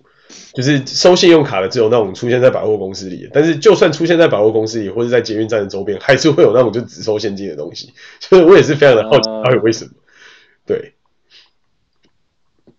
[0.52, 3.26] 就是收信用卡的，只有那种出现在百货公司里。
[3.32, 7.94] 但是就算出现在百货公司里，或者在捷运站的周边，还是会有那种就只收现金的东西。
[8.20, 9.92] 所以我也是非常的好奇，到底为什么？
[10.66, 10.92] 对，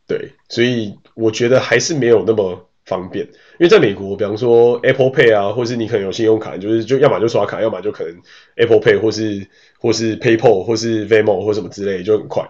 [0.05, 3.25] 对，所以我觉得还是没有那么方便。
[3.25, 8.15] 因为在美国，比方说 Apple Pay 啊，或是你可能有信用卡，就是就要么就刷卡，要么就可能
[8.55, 9.47] Apple Pay 或是
[9.79, 12.47] 或是 PayPal 或是 Venmo 或什么之类，就很快。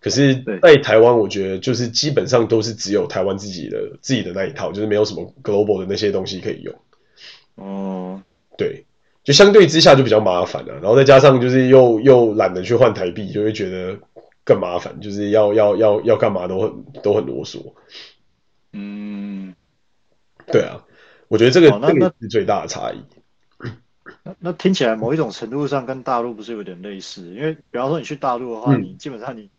[0.00, 6.74] 可是，在台湾，我觉得就是基本上都是只有台湾自己的自己的那一套，就是没有什么 global 的那些东西可以用。
[7.56, 8.22] 哦，
[8.56, 8.86] 对，
[9.22, 10.72] 就相对之下就比较麻烦了。
[10.76, 13.98] 然后再加上就是又又懒得去换台币，就会觉得
[14.42, 17.74] 更麻烦，就是要要要要干嘛都很都很啰嗦。
[18.72, 19.54] 嗯，
[20.46, 20.82] 对啊，
[21.28, 23.04] 我觉得这个这个是最大的差异。
[24.24, 27.34] 那那听起来某一种程度上跟大陆不是有点类似？
[27.34, 29.50] 因为比方说你去大陆的话，你基本上你。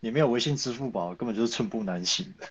[0.00, 2.46] 你没有微信、支付宝，根本就是寸步难行的。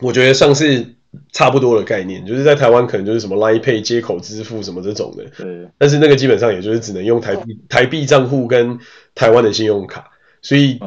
[0.00, 0.94] 我觉得像是
[1.32, 5.24] 差不多的概念，就是在台湾可能就是什么 Line Pay 接口支付什么这种的。
[5.36, 5.68] 对。
[5.76, 8.78] 但是那个基本上也就是只能用台币、哦、台币账户跟
[9.14, 10.78] 台湾的信用卡，所以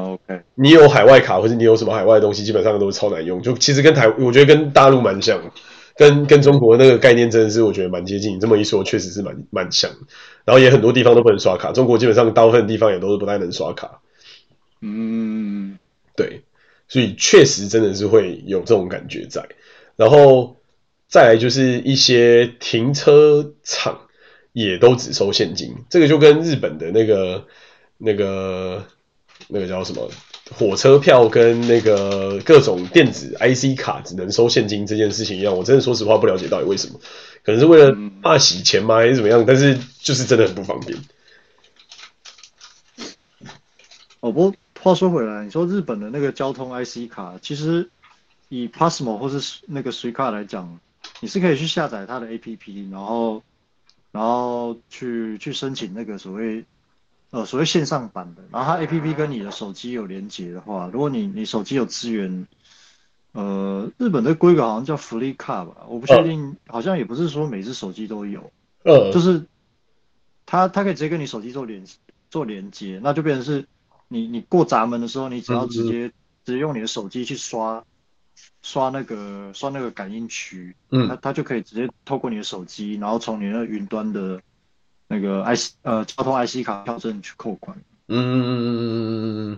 [0.56, 3.42] 你有海外卡或者你有什么海外的东西，基本上都是超难用。
[3.44, 5.40] 就其实跟台，我觉得跟大陆蛮像，
[5.98, 8.36] 跟跟中国那个概念真的是我觉得蛮接近。
[8.36, 9.92] 你这么一说，确实是蛮蛮像。
[10.46, 14.00] 然后也很多地方都不能刷卡，中国基本上大部分地方也都是不太能刷卡。
[14.82, 15.78] 嗯，
[16.16, 16.42] 对，
[16.88, 19.48] 所以确实真的是会有这种感觉在，
[19.96, 20.58] 然后
[21.08, 24.08] 再来就是一些停车场
[24.54, 27.46] 也都只收现金，这个就跟日本的那个
[27.98, 28.86] 那个
[29.48, 30.10] 那个叫什么
[30.50, 37.00] 火车票跟那个各种电子 IC 卡只能收现金这件事情一样，我真的说实话不了解到底为什么，
[37.44, 39.46] 可能是为了怕洗钱吗还是怎么样？
[39.46, 40.98] 但是就是真的很不方便。
[44.22, 44.54] 哦不。
[44.84, 47.92] 话说回来，你说日本的那个交通 IC 卡，其实
[48.50, 50.80] 以 Pasmo 或是那个 Suica 来讲，
[51.20, 53.44] 你是可以去下载它的 APP，然后
[54.12, 56.66] 然后去去申请那个所谓
[57.30, 62.48] 呃所谓线上版的，然后它 APP 跟你的手机有连接的话，如果你你手机有资源，
[63.34, 68.52] 呃，日本的规格好像叫 Free 卡吧，我不确定，好像也不是说每只手机都有，
[68.84, 69.46] 呃，就是
[70.48, 71.86] 它它可以直接跟你手机做连
[72.32, 73.68] 做连接，那就变成是。
[74.14, 76.10] 你你过闸门的时候，你只要直接
[76.44, 77.82] 直接用你的手机去刷
[78.62, 84.42] 刷那个刷那个感应区，嗯，它它就可以直接透过你的手机，然后从你那云端的
[85.08, 87.78] 那个 IC 呃交通 IC 卡票证去扣款。
[88.10, 89.58] 嗯嗯嗯嗯嗯嗯，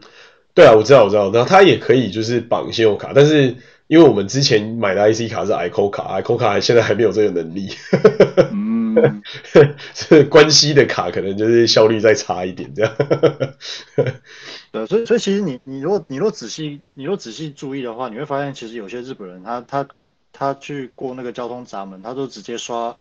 [0.54, 3.56] 对啊，我知道我知道，然后它也可以就是绑信用卡，但是
[3.88, 7.70] 因为我们之前买的 IC 卡是 ICO 卡，ICO 卡现在还没有这个能力。
[8.54, 8.63] 嗯。
[9.94, 12.96] 这关系的卡可能就是效率再差一点，这样。
[14.72, 19.88] 对，所以所以其实你你如果你若仔细你如果仔细注意的话，你会发现其实有些日本人他他
[20.32, 22.98] 他去过那个交通闸门，他都直接刷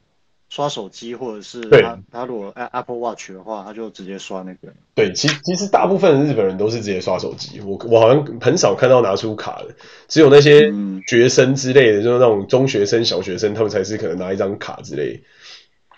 [0.51, 4.75] 刷手机，或者是他他如果 Apple Watch 的话，他就直接刷那个。
[4.95, 9.75] 对，其实其实大部分日本人都是直接刷手机，我我好像很少看到拿出卡的，
[10.09, 10.71] 只有那些
[11.07, 15.21] 学生之类的，就是那种中学生、小学生，他们才是可能拿一张卡之类的。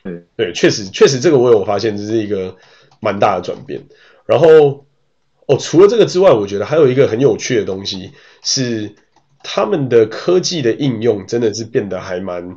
[0.04, 2.56] 对对，确实确实，这个我有发现，这是一个
[3.00, 3.82] 蛮大的转变。
[4.26, 4.86] 然后
[5.46, 8.94] 哦，除了这个之外，我觉得还有一个很有趣的东西是，
[9.42, 12.56] 他们的科技的应用真的是变得还蛮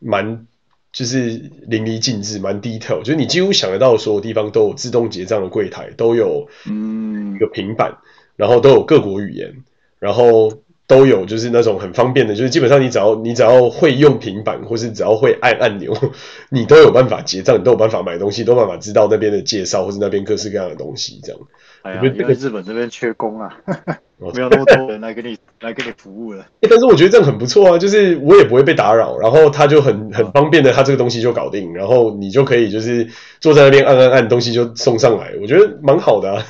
[0.00, 0.46] 蛮，
[0.92, 2.98] 就是淋漓尽致，蛮 detail。
[2.98, 7.98] 就是你几乎想得到所有地方都有自动结账的柜台，都有嗯一个平板，
[8.34, 9.62] 然后都有各国语言，
[10.00, 10.62] 然后。
[10.90, 15.96] 都有，就是那种很方便的，就是基本上你只要你只要会用平板，或是只要会按按钮，
[16.50, 21.40] 你都有办法结账，你都有办法买东西，都有办法知道那边的介绍，或是那边各式各样的东西，这样。
[21.82, 23.56] 哎呀，因为日本这边缺工啊，
[24.34, 26.44] 没有那么多人来给你来给你服务了。
[26.68, 33.06] 但是我觉得这样很不错啊，就是我也不会被打扰，然后他就很很方便的，他这个东西就搞定，然后你就可以就是
[33.38, 36.44] 坐在那边按按按，东西就送上来，我觉得蛮好的啊。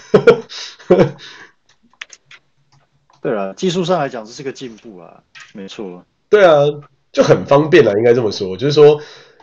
[3.23, 6.05] 对啊，技术上来讲这是个进步啊，没错。
[6.31, 6.65] 对啊，
[7.13, 8.57] 就很方便了，应该这么说。
[8.57, 9.01] 就是说，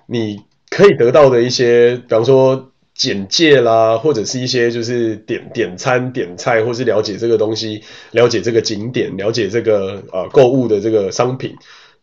[0.08, 11.56] 你可以得到的一些，比方说简介啦，或者是一些就是点点餐、点菜，或是了解这个东西、了解这个景点、了解这个呃购物的这个商品，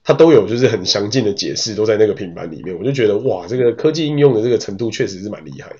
[0.05, 2.77] 它都有就是很详尽的解释，都在那个平板里面。
[2.79, 5.73] 我就觉得哇，这个科技应用的这个程度确实是蛮厉害。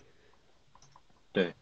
[1.33, 1.53] 对，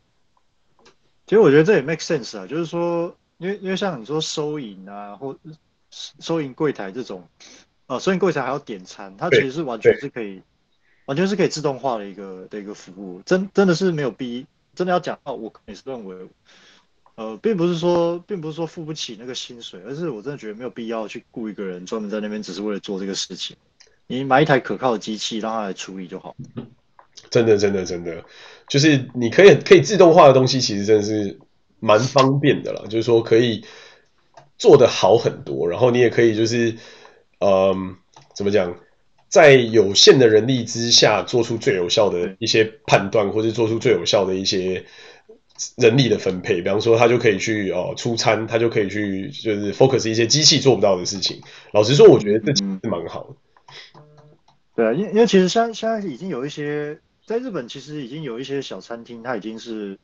[1.27, 3.15] 其实我觉得这也 make sense 啊，就是说。
[3.43, 5.37] 因为因为像你说收银啊，或
[5.91, 7.27] 收银柜台这种，
[7.89, 10.41] 呃，收银柜台还要点餐，它其实是完全是可以，
[11.07, 16.15] 完全是可以自动化的一个的一个服务，真真的是没有必，真的要讲到我也是认为，
[17.17, 23.57] 呃，并不是说，并不是说付不起那个薪水，而是我真的觉得没有必要去雇一个人专门在那边只是为了做这个事情，
[24.07, 26.37] 你买一台可靠的机器让他来处理就好。
[27.29, 28.25] 真的，真的，真的，
[28.69, 31.39] 就是你可以可以自动化的东西，其实真的是
[31.83, 32.85] 蛮方便的啦。
[32.85, 33.65] 就是说可以
[34.57, 36.77] 做得好很多，然后你也可以就是，
[37.41, 37.97] 嗯，
[38.35, 38.79] 怎么讲，
[39.29, 44.87] 在有限的人力之下，做出最有效的一些判断，或者做出最有效的一些
[45.77, 46.63] 人力的分配。
[46.63, 51.43] 比方说，他就可以去哦出餐，他就可以去就是 focus 一些机器做不到的事情。
[51.73, 53.37] 老实说，我觉得这其实是蛮好的。
[54.77, 56.99] 对啊，因因为其实现现在已经有一些。
[57.25, 59.97] 在日本，其实已经有一些小餐厅，它已经是，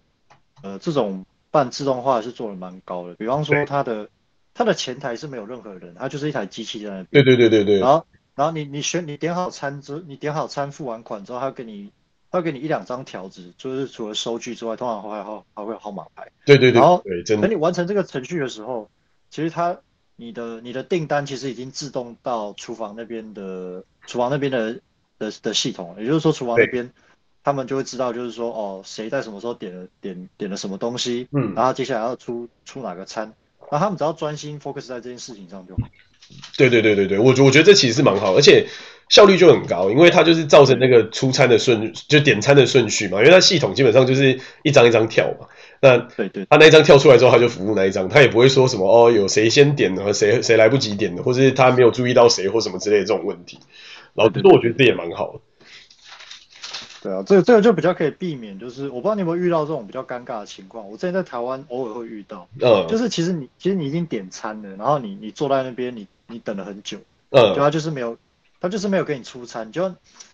[0.62, 1.26] 呃，这种
[1.58, 3.14] 半自动化是做的蛮高的。
[3.16, 4.08] 比方说，它的
[4.54, 7.06] 它的前台是没有任何人，它就是一台机器在那边。
[7.10, 7.80] 对对对对对。
[7.80, 8.06] 然后，
[8.36, 11.90] 然后你你选你点好餐之，你点好餐付完款之后，他给你
[12.30, 16.30] 他给你一两张条子，就是除了收据之外，通常还会还会有号码牌。
[16.44, 16.80] 对对对。
[16.80, 17.48] 然后对，真的。
[17.48, 18.88] 等你完成这个程序的时候，
[19.30, 19.80] 其实它
[20.14, 24.80] 你的你的订单其实已经自动到厨房那边的厨房那边的
[25.18, 26.92] 的的系统，也就是说厨房那边。
[27.44, 33.32] 他们就会知道，就是说，哦，谁在什么时候点了点点了什么东西，嗯，然后接下来要出出哪个餐，
[33.70, 35.88] 然后他们只要专心 focus 在这件事情上就好。
[36.58, 38.66] 对对对对对，我我觉得这其实是蛮好，而且
[39.08, 45.46] 效率就很高，因为它就是造成那个出餐的顺就点餐的顺序嘛，因为它系统基本上就是一张一张跳嘛。
[45.80, 53.58] 那对对，他那一张跳出来之后，他就服务那一张，他也不会说什么哦，有谁先点的谁谁来不及点的，或者是他没有注意到谁或什么之类的这种问题。
[54.12, 55.40] 然后，不过我觉得这也蛮好的。
[57.00, 60.88] 对啊，这个这个就比较可以避免，就是我不知道你有没有遇到这种比较尴尬的情况。
[60.88, 66.98] 我之前在台湾偶尔会遇到，嗯，就是其实你其实你已经点餐了，然后你你坐在那边，你你等了很久，
[67.30, 68.16] 嗯，对他就是没有，
[68.60, 69.88] 他就是没有给你出餐，就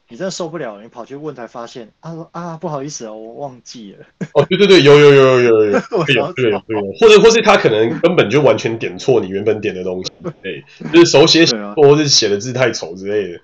[0.08, 4.06] 你真的受不了，你跑去问才发现，他说啊不好意思啊，我忘记了。
[4.32, 5.72] 哦，对对对，有有有有有有，
[6.06, 10.12] 对对对，或者或是他可能根本就完全点错你原本点的东西，
[10.42, 13.40] 对，就是手写错或是写的字太丑之类的。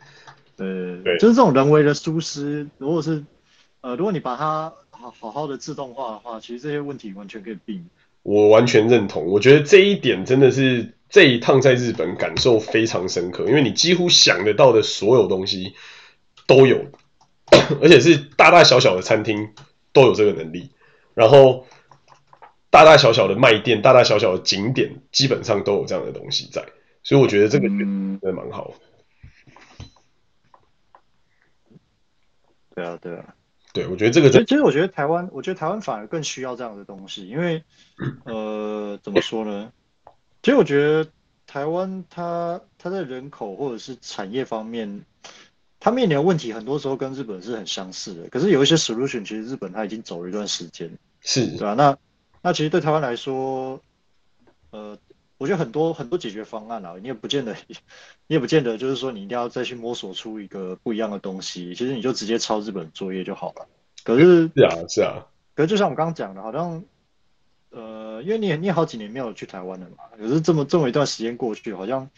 [0.61, 3.25] 对，对，就是这种人为的疏失，如果是，
[3.81, 7.87] 呃，如果你把它好好好的自动化的话，其实这些问题完全可以避免。
[8.23, 15.73] 我完全认同，我觉得这一点真的是这一趟在日本感受非常深刻，因为你几乎想得到的所有东西
[16.47, 16.85] 都有，
[17.81, 19.55] 而且是大大小小的餐厅
[19.95, 20.69] 都有这个能力，
[21.15, 21.67] 然后
[22.69, 26.63] 大大小小的卖店、大大小小的景点基本上都有这样的东西在，
[27.03, 28.75] 所以我觉得这个真的蛮好
[32.81, 33.35] 对啊，对啊，
[33.75, 37.63] 对，我觉得这个，其实其实我觉得台湾，我觉得台湾反而更需要这样的东西，因为，
[38.25, 39.71] 呃，怎么说呢？
[40.43, 41.07] 其实我觉得
[41.47, 45.05] 台湾它它在人口或者是产业方面，
[45.79, 48.29] 它面临的问题很多时候跟日本是很相似的。
[48.31, 51.75] 可是有一些 solution，其实日本它已经走了一段时间，是对吧？
[51.75, 51.99] 那
[52.41, 53.79] 那其实对台湾来说，
[54.71, 54.97] 呃。
[55.41, 57.57] 我觉得很多很多解决方案啊，你也不见得，
[58.29, 63.67] 你也不见得就是说你一定要再去摸索出一个不一样的东西，其实你就直接抄日本作业就好了。
[64.05, 66.85] 可是是啊是啊，可是就像我刚刚讲的，好像
[67.71, 72.11] 呃，因为你也你好几年没有去台湾了嘛，可是这么这么一段时间过去，好像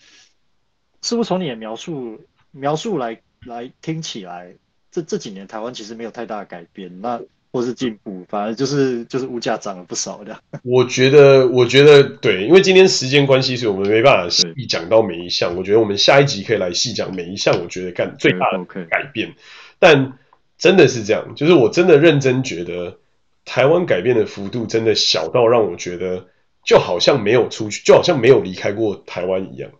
[1.00, 4.56] 是不是从你的描述描述来来听起来，
[4.90, 7.22] 这这几年台湾其实没有太大的改变，那。
[7.52, 10.36] 或是进步，反而就是就是物价涨了不少的。
[10.64, 15.54] 我觉得，我觉得对，因为今天时间关系，所以我们没办法细讲到每一项。
[15.54, 17.60] 我觉得我们下一集可以来细讲每一项。
[17.60, 19.34] 我觉得干最大的改变，
[19.78, 20.18] 但
[20.56, 22.96] 真的是这样，就是我真的认真觉得
[23.44, 26.28] 台湾改变的幅度真的小到让我觉得
[26.64, 29.70] 就好像没有出去，就好像没有离开过台湾一样，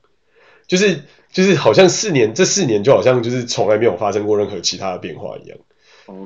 [0.67, 5.57] 就是就是好像四年，这四年就好像就是从来没有发生过任何其他的变化一样。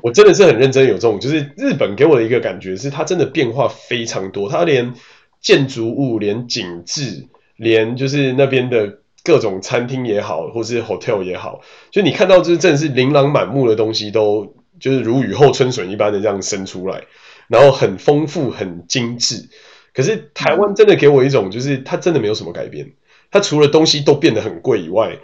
[0.03, 4.93] 我真的是很认真，有这种，就是日本给我的一个感觉是，它真的变化非常多，它连
[5.41, 7.25] 建筑物、连景致、
[7.55, 11.61] 连就是那边的各种餐厅也好，或是 hotel 也好，
[11.91, 17.03] 就你看到就是真的是琳琅满目的东西，都就是如雨后春笋一般的这样生出来，
[17.47, 19.49] 然后很丰富、很精致。
[19.93, 22.91] 可是台湾真的给我一种，就是它真的没有什么改变，
[23.31, 25.17] 它除了东西都变得很贵以外。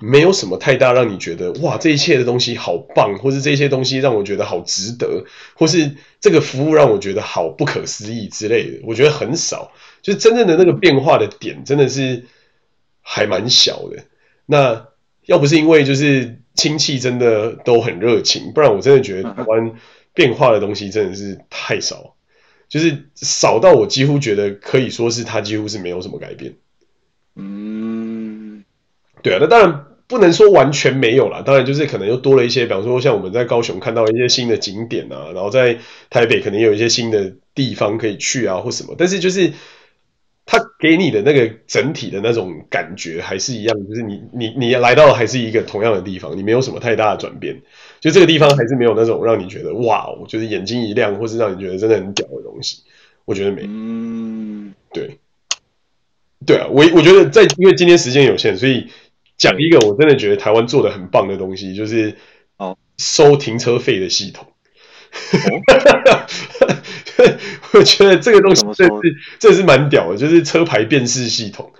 [0.00, 5.24] 没有什么太大让你觉得哇，这一切的东西好棒，或是这些东西让我觉得好值得，
[5.54, 9.72] 或是这个服务让我觉得好不可思议之类的，我觉得很少。
[10.00, 12.26] 就是真正的那个变化的点真的是
[13.00, 14.04] 还蛮小的。
[14.46, 14.86] 那
[15.26, 19.72] 要不是因为就是亲戚真的都很热情，不然我真的觉得台湾
[20.14, 22.14] 变化的东西真的是太少，
[22.68, 26.54] 就是少到我几乎觉得可以说是它几乎是没有什么改变。
[27.34, 27.87] 嗯。
[29.28, 35.76] 对啊，那当然不能说完全没有啦，当然就是可能又多了一些，比方说像我们在高雄看到一些新的景点啊，然后在
[36.08, 39.52] 台北可能有一些新的地方可以去啊或什么，但是就是
[40.46, 47.60] 他给你的那个整体的那种感觉还是一样，就是你你你来到还是一个同样的地方，你没有什么太大的转变，
[48.00, 52.82] 就这个地方还是没有那种让你觉得哇，就是眼睛一亮，或是让你觉得真的很屌的东西，
[53.26, 55.18] 我觉得没，嗯，对。
[56.46, 58.86] 对啊，我我觉得在因为今天时间有限，所以
[59.38, 62.16] 讲一个我真的觉得台湾做的很棒的东西，就是
[62.58, 64.46] 哦收停车费的系统。
[65.32, 66.18] 哦、
[67.72, 68.90] 我觉得这个东西这是
[69.38, 71.72] 这是蛮屌的，就是车牌辨识系统。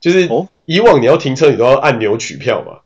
[0.00, 0.28] 就是
[0.66, 2.80] 以往你要停车，你都要按钮取票嘛，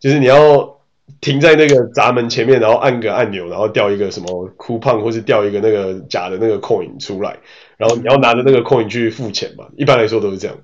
[0.00, 0.80] 就是你要
[1.20, 7.36] 停在那个闸门前面，然后按个按钮，然后掉一个什么 coupon 或是掉一个那个假的那个 coin 出来，
[7.76, 9.66] 然后你要拿着那个 coin 去付钱嘛。
[9.76, 10.56] 一般来说都是这样。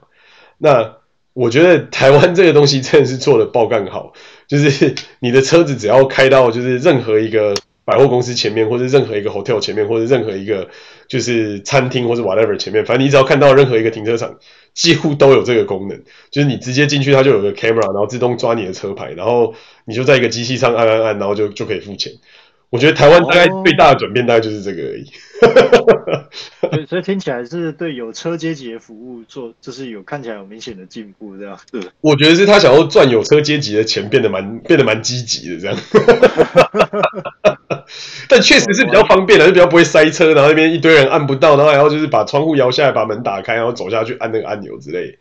[0.56, 0.97] 那
[1.38, 4.12] 我觉得台湾这个东西真的是做的爆干好，
[4.48, 10.68] 就是你的车子只要开到就是任何一个百货公司前面，或者任何一个 hotel 前面，或者任何一个
[11.06, 14.36] 就是餐厅或者 whatever 前面，反正你只要看到任何一个停车场，
[14.74, 22.12] 几乎都有这个功能，就是你直接进去，它就有个 camera，然后自动抓你的车牌，然后你就在一个机器上按按按，然后就就可以付钱。
[22.70, 25.10] 我觉得台湾大概最大的转变大概就是这个而已。
[26.60, 31.58] 所以所以听起来是对有车阶级的服务做，就是有看起来有明显的进步，这样。
[31.72, 35.74] 对，我觉得是他想要赚有车阶级的钱，变得蛮 变得蛮积极的这样。
[38.28, 45.18] 但确实是比较方便的，就比较不会塞车，然后那边一堆人按不到，然后还要就是把窗户摇下来，把门打开，然后走下去按那个按钮之类。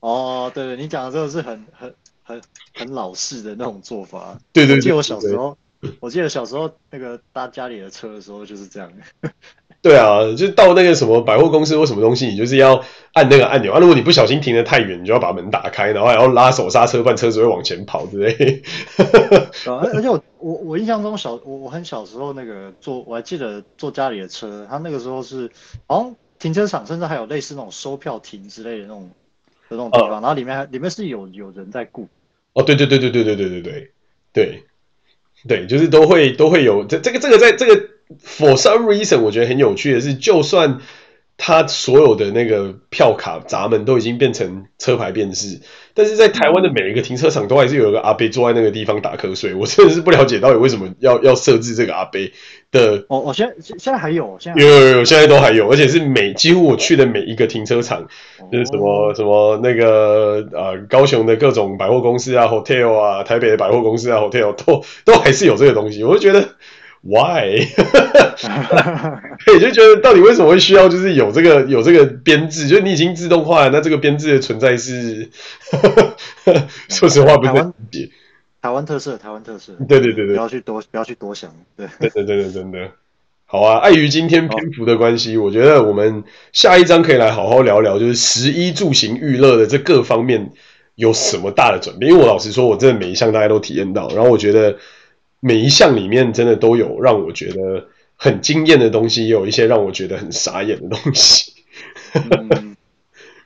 [0.00, 1.94] 哦，对对，你讲的这个是很很
[2.24, 2.42] 很
[2.74, 4.36] 很老式的那种做法。
[4.52, 5.56] 对对对，记得我小时候。
[6.00, 8.92] 我记得小时候那个搭家里的车的时候就是这样。
[9.82, 13.78] 对啊，就到那个什么百货公司或什么东西，你就是要按那个按钮啊。
[13.78, 18.62] 如果你不小心停得太远，你就要把门打开，然后还要拉手刹车，不然车子会往前跑之类。
[19.64, 25.50] 而而且我我我印象中小我我很小时候那个坐我还记得坐家里的车，他那个时候是
[25.86, 29.10] 好像停车场甚至还有类似那种收票亭之类的那种
[29.70, 32.06] 的那种地方，哦、然后里面还里面是有有人在雇。
[32.52, 33.92] 哦，对对对对对对对对对
[34.34, 34.64] 对。
[35.48, 37.88] 对，就是都会都会有这这个这个在这个
[38.22, 40.80] for some reason 我觉得很有趣的是，就算
[41.42, 45.58] 他所有的那个票卡闸门都已经变成车牌辨识，
[45.94, 49.54] 但是在台湾的每一个停车场都还是有一个阿伯坐在那个地方打瞌睡。
[49.54, 52.20] 我真的是不了解到底为什么要要设置这个阿伯
[52.70, 53.06] 的。
[53.08, 58.06] 哦哦，现在现在还有，现在有有有，现在都还有，而且是每几乎我去的每一个停车场，
[58.52, 66.46] 就是什么什么那个呃高雄的各种百货公司啊，hotel 啊，台北的百货公司啊，hotel 都都还是有这个东西，我就觉得。
[67.02, 67.64] Why？
[69.54, 75.30] 也就觉得到底为什么会需要，就是有这个有这个编制，就是你已经自动化了，那这个编制的存在是，
[76.90, 78.10] 说实话不是很理解。
[78.60, 79.72] 台湾特色，台湾特色。
[79.88, 81.50] 对对对对，不要去多不要去多想。
[81.74, 82.90] 对对对对对，真的。
[83.46, 86.22] 好啊，碍于今天篇幅的关系，我觉得我们
[86.52, 90.52] 下一章可以来好好聊聊，就是食衣住行娱乐的这各方面
[90.96, 92.12] 有什么大的转变。
[92.12, 94.76] 因为我老实说，我真的每一项大家都体验到，然后我觉得。
[95.40, 101.54] 每一项里面真的都有让我觉得很惊艳的东西，也有一些让我觉得很傻眼的东西。
[102.12, 102.76] 嗯、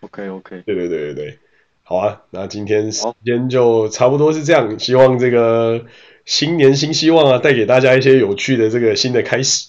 [0.00, 1.38] OK OK， 对对对对对，
[1.82, 5.86] 好啊，那今天时间就差不多是这样，希望这个
[6.24, 9.68] 新年新希望啊，带给大家一些有趣的这个新的开始。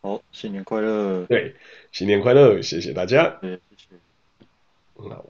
[0.00, 1.24] 好，新年快乐！
[1.24, 1.54] 对，
[1.90, 3.38] 新年快乐，谢谢大家。
[3.40, 5.08] 对，谢谢。
[5.08, 5.24] 好。